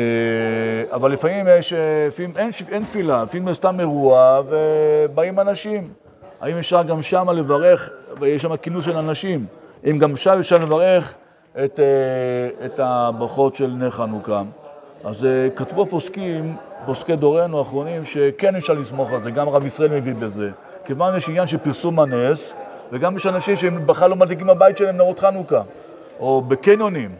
אבל 0.91 1.13
לפעמים 1.13 1.47
יש, 1.49 1.73
אה, 1.73 1.79
לפעמים 2.09 2.33
אין, 2.37 2.51
אין 2.73 2.83
תפילה, 2.85 3.23
לפעמים 3.23 3.49
זה 3.49 3.55
סתם 3.55 3.81
אירוע 3.81 4.41
ובאים 4.49 5.41
אנשים. 5.41 5.89
האם 6.41 6.59
אפשר 6.59 6.83
גם 6.83 7.03
שם 7.03 7.31
לברך, 7.31 7.91
ויש 8.21 8.43
שם 8.43 8.57
כינוס 8.57 8.85
של 8.85 8.97
אנשים, 8.97 9.47
אם 9.91 9.99
גם 9.99 10.17
שם 10.17 10.39
אפשר 10.39 10.59
לברך 10.59 11.15
את, 11.65 11.81
אה, 11.81 12.67
את 12.67 12.81
הברכות 12.83 13.57
של 13.57 13.67
נר 13.67 13.91
חנוכה. 13.91 14.43
אז 15.05 15.27
כתבו 15.57 15.87
פוסקים, 15.87 16.57
פוסקי 16.87 17.17
דורנו 17.17 17.59
האחרונים, 17.59 18.05
שכן 18.05 18.57
אפשר 18.57 18.73
לסמוך 18.73 19.13
על 19.13 19.21
זה, 19.21 19.31
גם 19.31 19.49
הרב 19.49 19.65
ישראל 19.65 19.91
מביא 19.91 20.15
בזה. 20.15 20.51
כיוון 20.85 21.17
יש 21.17 21.29
עניין 21.29 21.47
של 21.47 21.59
פרסום 21.59 22.01
הנס, 22.01 22.53
וגם 22.93 23.17
יש 23.17 23.27
אנשים 23.27 23.57
שהם 23.57 23.87
בכלל 23.87 24.11
לא 24.11 24.17
מדליקים 24.17 24.47
בבית 24.47 24.77
שלהם 24.77 24.97
נרות 24.97 25.21
חנוכה, 25.21 25.63
או 26.21 26.43
בקניונים. 26.43 27.11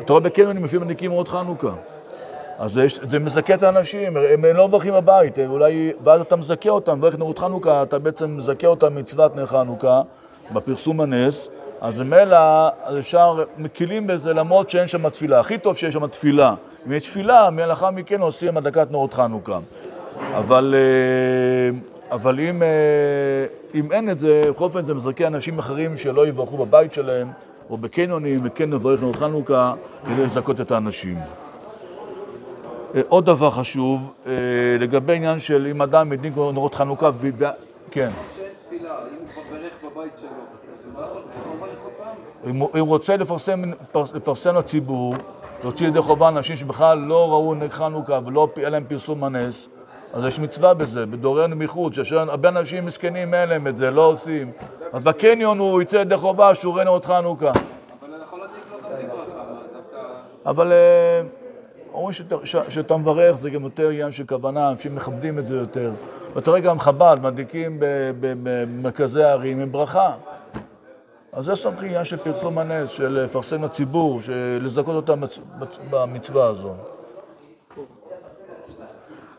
אתה 0.00 0.12
רואה 0.12 0.22
בקניונים 0.22 0.64
לפעמים 0.64 0.82
מדליקים 0.82 1.10
נרות 1.10 1.28
חנוכה. 1.28 1.72
אז 2.58 2.78
יש, 2.78 3.00
זה 3.10 3.18
מזכה 3.18 3.54
את 3.54 3.62
האנשים, 3.62 4.16
הם 4.16 4.44
לא 4.44 4.68
מברכים 4.68 4.94
בבית, 4.94 5.38
אולי, 5.38 5.92
ואז 6.04 6.20
אתה 6.20 6.36
מזכה 6.36 6.70
אותם, 6.70 6.98
מברך 6.98 7.18
נרות 7.18 7.38
חנוכה, 7.38 7.82
אתה 7.82 7.98
בעצם 7.98 8.36
מזכה 8.36 8.66
אותם 8.66 8.94
מצוות 8.94 9.36
נר 9.36 9.46
חנוכה, 9.46 10.02
בפרסום 10.52 11.00
הנס, 11.00 11.48
אז 11.80 12.00
ממילא, 12.00 12.68
אפשר, 12.98 13.44
מקילים 13.58 14.06
בזה 14.06 14.34
למרות 14.34 14.70
שאין 14.70 14.86
שם 14.86 15.08
תפילה. 15.08 15.40
הכי 15.40 15.58
טוב 15.58 15.76
שיש 15.76 15.94
שם 15.94 16.06
תפילה. 16.06 16.54
אם 16.86 16.92
יש 16.92 17.02
תפילה, 17.02 17.50
לאחר 17.50 17.90
מכן 17.90 18.20
עושים 18.20 18.56
הדלקת 18.56 18.90
נרות 18.90 19.14
חנוכה. 19.14 19.58
אבל, 20.38 20.74
אה, 20.76 21.78
אבל 22.10 22.40
אם, 22.40 22.62
אה, 22.62 22.68
אם 23.74 23.92
אין 23.92 24.10
את 24.10 24.18
זה, 24.18 24.42
בכל 24.48 24.64
אופן 24.64 24.84
זה 24.84 24.94
מזכה 24.94 25.26
אנשים 25.26 25.58
אחרים 25.58 25.96
שלא 25.96 26.26
יברכו 26.26 26.56
בבית 26.56 26.92
שלהם, 26.92 27.28
או 27.70 27.76
בקניונים, 27.76 28.40
וכן 28.42 28.70
לברך 28.70 29.02
נרות 29.02 29.16
חנוכה, 29.16 29.74
כדי 30.06 30.24
לזכות 30.24 30.60
את 30.60 30.70
האנשים. 30.70 31.16
אה, 32.94 33.00
עוד 33.08 33.26
דבר 33.26 33.50
חשוב, 33.50 34.12
אה, 34.26 34.32
לגבי 34.80 35.16
עניין 35.16 35.38
של 35.38 35.66
אם 35.70 35.82
אדם 35.82 36.08
מדליק 36.08 36.36
נרות 36.36 36.74
חנוכה, 36.74 37.10
כן. 37.90 38.10
שאין 38.36 38.48
תפילה, 38.66 38.90
אם 38.90 39.26
הוא 39.34 39.58
בירך 39.58 39.74
בבית 39.84 40.12
שלו, 40.18 40.28
אז? 41.04 41.10
אם 42.50 42.62
אם 42.62 42.80
הוא 42.80 42.88
רוצה 42.88 43.16
לפרסם, 43.16 43.62
לפרסם 44.14 44.56
לציבור, 44.56 45.14
להוציא 45.62 45.86
ידי 45.86 46.00
חובה 46.00 46.28
אנשים 46.28 46.56
שבכלל 46.56 46.98
לא 46.98 47.30
ראו 47.30 47.54
נר 47.54 47.68
חנוכה 47.68 48.18
ולא 48.26 48.48
היה 48.56 48.68
להם 48.68 48.84
פרסום 48.88 49.24
הנס, 49.24 49.68
אז 50.14 50.24
יש 50.24 50.38
מצווה 50.38 50.74
בזה, 50.74 51.06
בדורנו 51.06 51.56
מחוץ, 51.56 51.94
שיש 51.94 52.12
הרבה 52.12 52.48
אנשים 52.48 52.86
מסכנים, 52.86 53.34
אין 53.34 53.48
להם 53.48 53.66
את 53.66 53.76
זה, 53.76 53.90
לא 53.90 54.06
עושים. 54.06 54.50
אז 54.92 55.04
בקניון 55.04 55.58
הוא 55.58 55.82
יצא 55.82 55.96
ידי 55.96 56.16
חובה 56.16 56.52
ראה 56.64 56.84
נרות 56.84 57.04
חנוכה. 57.04 57.50
אבל 57.50 58.14
אני 58.14 58.22
יכול 58.22 58.40
להדליק 58.40 58.64
לו 58.70 58.76
גם 58.82 58.96
בלי 58.96 59.06
ברכה, 59.06 59.44
דווקא... 59.72 59.98
אבל 60.46 60.72
אה, 60.72 61.20
אומרים 61.92 62.12
שאתה, 62.68 62.96
מברך 62.96 63.36
זה 63.36 63.50
גם 63.50 63.64
יותר 63.64 63.88
עניין 63.88 64.12
של 64.12 64.24
כוונה, 64.26 64.68
אנשים 64.68 64.94
מכבדים 64.94 65.38
את 65.38 65.46
זה 65.46 65.56
יותר. 65.56 65.92
ואתה 66.34 66.50
רואה 66.50 66.60
גם 66.60 66.78
חב"ד, 66.78 67.16
מדליקים 67.22 67.76
במרכזי 68.20 69.22
הערים 69.22 69.60
עם 69.60 69.72
ברכה. 69.72 70.14
אז 71.32 71.44
זה 71.44 71.54
סמכי 71.54 71.86
עניין 71.86 72.04
של 72.04 72.16
פרסום 72.16 72.58
הנס, 72.58 72.88
של 72.88 73.08
לפרסם 73.08 73.64
לציבור, 73.64 74.20
של 74.20 74.58
לזכות 74.62 74.94
אותם 74.94 75.20
במצווה 75.90 76.46
הזו. 76.46 76.74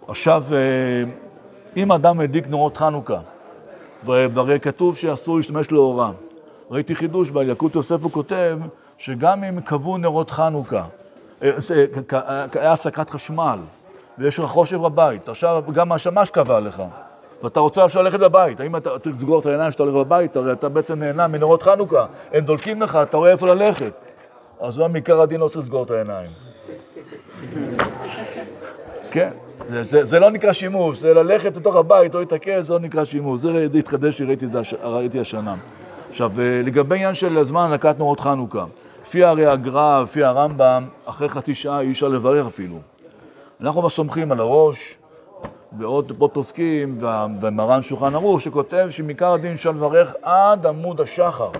עכשיו, 0.07 0.43
אה, 0.51 0.57
אם 1.77 1.91
אדם 1.91 2.19
הדליק 2.19 2.47
נורות 2.47 2.77
חנוכה, 2.77 3.19
והרי 4.03 4.59
כתוב 4.59 4.97
שאסור 4.97 5.37
להשתמש 5.37 5.71
לאורה. 5.71 6.11
ראיתי 6.71 6.95
חידוש 6.95 7.29
בילקוט 7.29 7.75
יוסף, 7.75 8.03
הוא 8.03 8.11
כותב 8.11 8.59
שגם 8.97 9.43
אם 9.43 9.61
קבעו 9.61 9.97
נרות 9.97 10.31
חנוכה, 10.31 10.83
אה, 11.43 11.51
כ- 12.07 12.13
היה 12.55 12.71
הפסקת 12.73 13.09
חשמל, 13.09 13.59
ויש 14.17 14.39
לך 14.39 14.45
חושך 14.45 14.77
בבית, 14.77 15.29
עכשיו 15.29 15.63
גם 15.73 15.91
השמש 15.91 16.29
קבע 16.29 16.59
לך, 16.59 16.83
ואתה 17.43 17.59
רוצה 17.59 17.83
עכשיו 17.85 18.03
ללכת 18.03 18.19
לבית, 18.19 18.59
האם 18.59 18.75
אתה 18.75 18.99
צריך 18.99 19.15
לסגור 19.15 19.39
את 19.39 19.45
העיניים 19.45 19.69
כשאתה 19.69 19.83
הולך 19.83 19.95
לבית? 19.95 20.35
הרי 20.35 20.51
אתה 20.51 20.69
בעצם 20.69 20.99
נהנה 20.99 21.27
מנרות 21.27 21.63
חנוכה, 21.63 22.05
הם 22.33 22.45
דולקים 22.45 22.81
לך, 22.81 22.95
אתה 23.01 23.17
רואה 23.17 23.31
איפה 23.31 23.47
ללכת. 23.47 23.91
אז 24.59 24.77
מה 24.77 24.87
מעיקר 24.87 25.21
הדין 25.21 25.39
לא 25.39 25.47
צריך 25.47 25.57
לסגור 25.57 25.83
את 25.83 25.91
העיניים. 25.91 26.29
כן, 29.15 29.29
זה, 29.69 29.83
זה, 29.83 30.05
זה 30.05 30.19
לא 30.19 30.31
נקרא 30.31 30.53
שימוש, 30.53 30.99
זה 30.99 31.13
ללכת 31.13 31.57
לתוך 31.57 31.75
הבית 31.75 32.15
או 32.15 32.19
להתעכב, 32.19 32.59
זה 32.59 32.73
לא 32.73 32.79
נקרא 32.79 33.05
שימוש. 33.05 33.41
זה 33.41 33.67
התחדש 33.79 34.21
שראיתי 34.21 35.19
השנה. 35.19 35.55
עכשיו, 36.09 36.31
אה, 36.39 36.61
לגבי 36.63 36.95
עניין 36.95 37.13
של 37.13 37.43
זמן 37.43 37.65
הדלקת 37.65 37.99
נורות 37.99 38.19
חנוכה, 38.19 38.65
לפי 39.03 39.23
הרי 39.23 39.45
הגר"א, 39.45 40.01
לפי 40.03 40.23
הרמב"ם, 40.23 40.87
אחרי 41.05 41.29
חצי 41.29 41.53
שעה 41.53 41.81
אי 41.81 41.91
אפשר 41.91 42.07
לברך 42.07 42.45
אפילו. 42.47 42.75
אנחנו 43.61 43.89
סומכים 43.89 44.31
על 44.31 44.39
הראש, 44.39 44.97
ועוד 45.79 46.11
פה 46.17 46.27
פוסקים, 46.33 46.97
ומרן 47.41 47.81
שולחן 47.81 48.15
ערוך, 48.15 48.41
שכותב 48.41 48.87
שמעיקר 48.89 49.33
הדין 49.33 49.53
אפשר 49.53 49.71
לברך 49.71 50.13
עד 50.21 50.65
עמוד 50.65 51.01
השחר. 51.01 51.51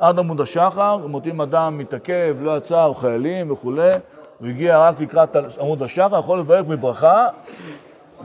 עד 0.00 0.18
עמוד 0.18 0.40
השחר, 0.40 0.98
אותם 1.12 1.40
אדם 1.40 1.78
מתעכב, 1.78 2.36
לא 2.40 2.56
יצא, 2.56 2.84
או 2.84 2.94
חיילים 2.94 3.50
וכולי, 3.50 3.92
הוא 4.40 4.48
הגיע 4.48 4.78
רק 4.88 5.00
לקראת 5.00 5.36
עמוד 5.60 5.82
השחר, 5.82 6.18
יכול 6.18 6.38
לברך 6.38 6.66
בברכה 6.66 7.28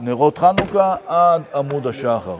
נרות 0.00 0.38
חנוכה 0.38 0.96
עד 1.06 1.42
עמוד 1.54 1.86
השחר. 1.86 2.36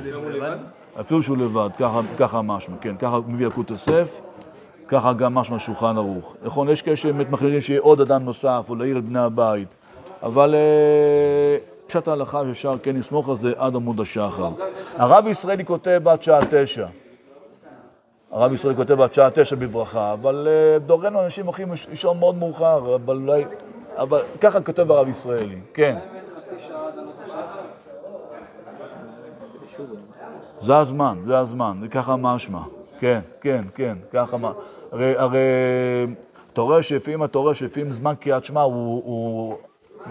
אפילו 1.00 1.22
שהוא 1.22 1.36
לבד, 1.36 1.68
ככה, 1.78 2.00
ככה 2.18 2.42
משמע, 2.42 2.76
כן, 2.80 2.96
ככה 2.96 3.18
מביא 3.26 3.46
יקוט 3.46 3.70
יוסף, 3.70 4.20
ככה 4.88 5.12
גם 5.12 5.34
משמע 5.34 5.58
שולחן 5.58 5.96
ערוך. 5.96 6.34
נכון, 6.44 6.68
יש 6.68 6.82
כאלה 6.82 6.96
שבאמת 6.96 7.30
מחליטים 7.30 7.60
שיהיה 7.60 7.80
עוד 7.80 8.00
אדם 8.00 8.24
נוסף, 8.24 8.66
או 8.68 8.74
להעיר 8.74 8.98
את 8.98 9.04
בני 9.04 9.20
הבית, 9.20 9.68
אבל 10.22 10.54
אה, 10.54 11.58
פשט 11.86 12.08
ההלכה 12.08 12.42
שאפשר 12.46 12.72
כן 12.82 12.96
לסמוך 12.96 13.28
על 13.28 13.36
זה 13.36 13.52
עד 13.56 13.74
עמוד 13.74 14.00
השחר. 14.00 14.50
הרב 14.96 15.26
ישראלי 15.26 15.64
כותב 15.64 16.02
עד 16.08 16.22
שעה 16.22 16.40
תשע. 16.50 16.86
הרב 18.30 18.52
ישראל 18.52 18.74
כותב 18.74 19.00
עד 19.00 19.14
שעה 19.14 19.30
תשע 19.34 19.56
בברכה, 19.56 20.12
אבל 20.12 20.48
אה, 20.50 20.78
בדורנו 20.78 21.24
אנשים 21.24 21.46
הולכים 21.46 21.72
ליש- 21.72 21.88
לישון 21.90 22.18
מאוד 22.18 22.34
מאוחר, 22.34 22.94
אבל 22.94 23.16
אולי... 23.16 23.44
אבל 23.96 24.22
ככה 24.40 24.60
כותב 24.60 24.90
הרב 24.90 25.08
ישראלי, 25.08 25.58
כן. 25.74 25.98
זה 30.60 30.76
הזמן, 30.78 31.18
זה 31.22 31.38
הזמן, 31.38 31.76
זה 31.80 31.88
ככה 31.88 32.16
משמע. 32.16 32.60
כן, 33.00 33.20
כן, 33.40 33.64
כן, 33.74 33.98
ככה 34.12 34.36
מה... 34.36 34.52
הרי, 34.92 35.14
הרי 35.16 35.38
שלפעמים, 36.82 37.24
אתה 37.24 37.38
רואה 37.38 37.54
שלפעמים 37.54 37.92
זמן 37.92 38.14
קריאת 38.20 38.44
שמע 38.44 38.60
הוא, 38.60 39.02
הוא 39.04 39.56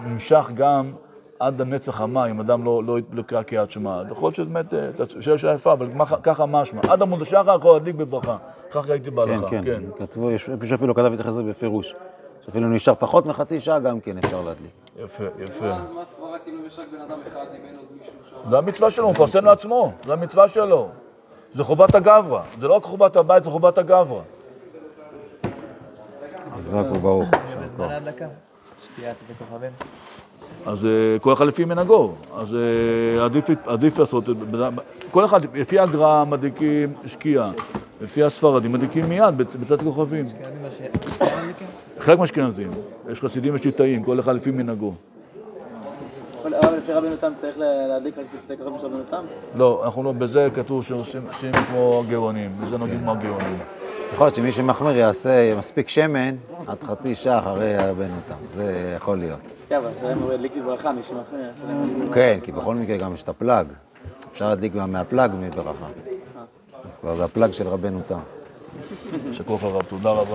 נמשך 0.06 0.50
גם 0.54 0.92
עד 1.40 1.60
הנצח 1.60 2.00
המים, 2.00 2.40
אדם 2.40 2.64
לא, 2.64 2.82
לא, 2.84 2.98
לא 3.12 3.22
קרא 3.22 3.42
קריאת 3.42 3.70
שמע. 3.70 4.02
יכול 4.10 4.26
להיות 4.26 4.34
שבאמת, 4.34 4.74
אה, 4.74 4.90
שאלה 5.20 5.38
שאלה 5.38 5.52
יפה, 5.54 5.72
אבל 5.72 5.88
מה- 5.94 6.06
ככה 6.22 6.46
משמע. 6.46 6.80
עד 6.88 7.02
עמוד 7.02 7.22
השחר 7.22 7.56
יכול 7.58 7.72
להדליק 7.72 7.96
בברכה. 7.96 8.36
כך 8.70 8.88
ראיתי 8.88 9.10
כן, 9.10 9.16
בהלכה, 9.16 9.50
כן, 9.50 9.64
כן. 9.64 9.82
כתבו, 9.98 10.30
יש 10.30 10.48
מישהו 10.48 10.74
אפילו 10.74 10.94
כתב 10.94 11.12
את 11.26 11.32
זה 11.32 11.42
בפירוש. 11.42 11.94
אפילו 12.48 12.68
נשאר 12.68 12.94
פחות 12.94 13.26
מחצי 13.26 13.60
שעה, 13.60 13.78
גם 13.78 14.00
כן 14.00 14.18
אפשר 14.18 14.42
להדליק. 14.42 14.70
יפה, 15.04 15.24
יפה. 15.38 15.64
מה 15.68 15.84
מה 15.94 16.02
הסברה 16.02 16.38
כאילו 16.38 16.66
יש 16.66 16.78
רק 16.78 16.86
בן 16.92 17.00
אדם 17.00 17.18
אחד 17.28 17.40
אם 17.50 17.66
אין 17.68 17.76
עוד 17.76 17.86
מישהו 17.98 18.12
שם? 18.30 18.50
זה 18.50 18.58
המצווה 18.58 18.90
שלו, 18.90 19.04
הוא 19.04 19.12
מפרסם 19.12 19.44
לעצמו, 19.44 19.92
זה 20.06 20.12
המצווה 20.12 20.48
שלו. 20.48 20.88
זה 21.54 21.64
חובת 21.64 21.94
הגברא, 21.94 22.42
זה 22.60 22.68
לא 22.68 22.74
רק 22.74 22.82
חובת 22.82 23.16
הבית, 23.16 23.44
זה 23.44 23.50
חובת 23.50 23.78
הגברא. 23.78 24.20
חזק 26.58 26.82
וברוך. 26.94 27.28
יישר 27.32 27.68
כוח. 27.76 27.90
אז 30.66 30.84
אה, 30.86 30.90
כל 31.20 31.32
אחד 31.32 31.46
לפי 31.46 31.64
מנהגו, 31.64 32.12
אז 32.36 32.54
אה, 32.54 33.24
עדיף, 33.24 33.44
עדיף 33.66 33.98
לעשות, 33.98 34.24
כל 35.10 35.24
אחד, 35.24 35.40
לפי 35.56 35.78
הגר"א 35.78 36.24
מדליקים 36.24 36.92
שקיעה, 37.06 37.50
לפי 38.02 38.22
הספרדים 38.22 38.72
מדליקים 38.72 39.08
מיד 39.08 39.34
בצ- 39.40 39.56
בצד 39.56 39.82
ש... 40.78 40.82
חלק 41.98 42.18
מהאשכנזים, 42.18 42.70
יש 43.12 43.20
חסידים 43.20 43.54
וליטאים, 43.54 44.02
כל 44.02 44.20
אחד 44.20 44.34
לפי 44.36 44.50
מנהגו. 44.50 44.92
הרב 46.44 46.74
לפי 46.78 46.92
רבנו 46.92 47.16
תם 47.16 47.32
צריך 47.34 47.58
להדליק 47.58 48.18
רק 48.18 48.24
בצאת 48.34 48.56
כוכבים 48.56 48.78
של 48.78 48.86
רבנו 48.86 49.02
תם? 49.10 49.22
לא, 49.54 49.82
אנחנו 49.84 50.02
לא, 50.02 50.12
בזה 50.12 50.48
כתוב 50.54 50.84
שעושים 50.84 51.22
עושים 51.32 51.52
כמו 51.52 52.02
הגאונים, 52.06 52.50
בזה 52.64 52.78
נגיד 52.78 52.98
כמו 53.00 53.10
הגאונים. 53.12 53.58
יכול 54.12 54.26
להיות 54.26 54.34
שמי 54.34 54.52
שמחמיר 54.52 54.96
יעשה 54.96 55.54
מספיק 55.58 55.88
שמן 55.88 56.34
עד 56.66 56.82
חצי 56.82 57.14
שעה 57.14 57.38
אחרי 57.38 57.76
רבנו 57.76 58.14
תם. 58.28 58.34
זה 58.54 58.94
יכול 58.96 59.18
להיות. 59.18 59.38
כן, 59.68 59.76
אבל 59.76 59.88
השאלה 59.96 60.12
אם 60.12 60.18
הוא 60.18 60.32
ידליק 60.32 60.52
בברכה, 60.56 60.90
הוא 60.90 60.98
ידליק 61.94 62.12
כן. 62.14 62.38
כי 62.42 62.52
בכל 62.52 62.74
מקרה 62.74 62.96
גם 62.96 63.14
יש 63.14 63.22
את 63.22 63.28
הפלאג. 63.28 63.66
אפשר 64.32 64.48
להדליק 64.48 64.72
גם 64.72 64.92
מהפלאג 64.92 65.30
מברכה. 65.40 65.86
אז 66.84 66.96
כבר 66.96 67.14
זה 67.14 67.24
הפלאג 67.24 67.50
של 67.50 67.68
רבנו 67.68 68.00
תם. 68.06 68.18
כוח 69.46 69.62
הרב, 69.64 69.82
תודה 69.82 70.10
רבה. 70.10 70.34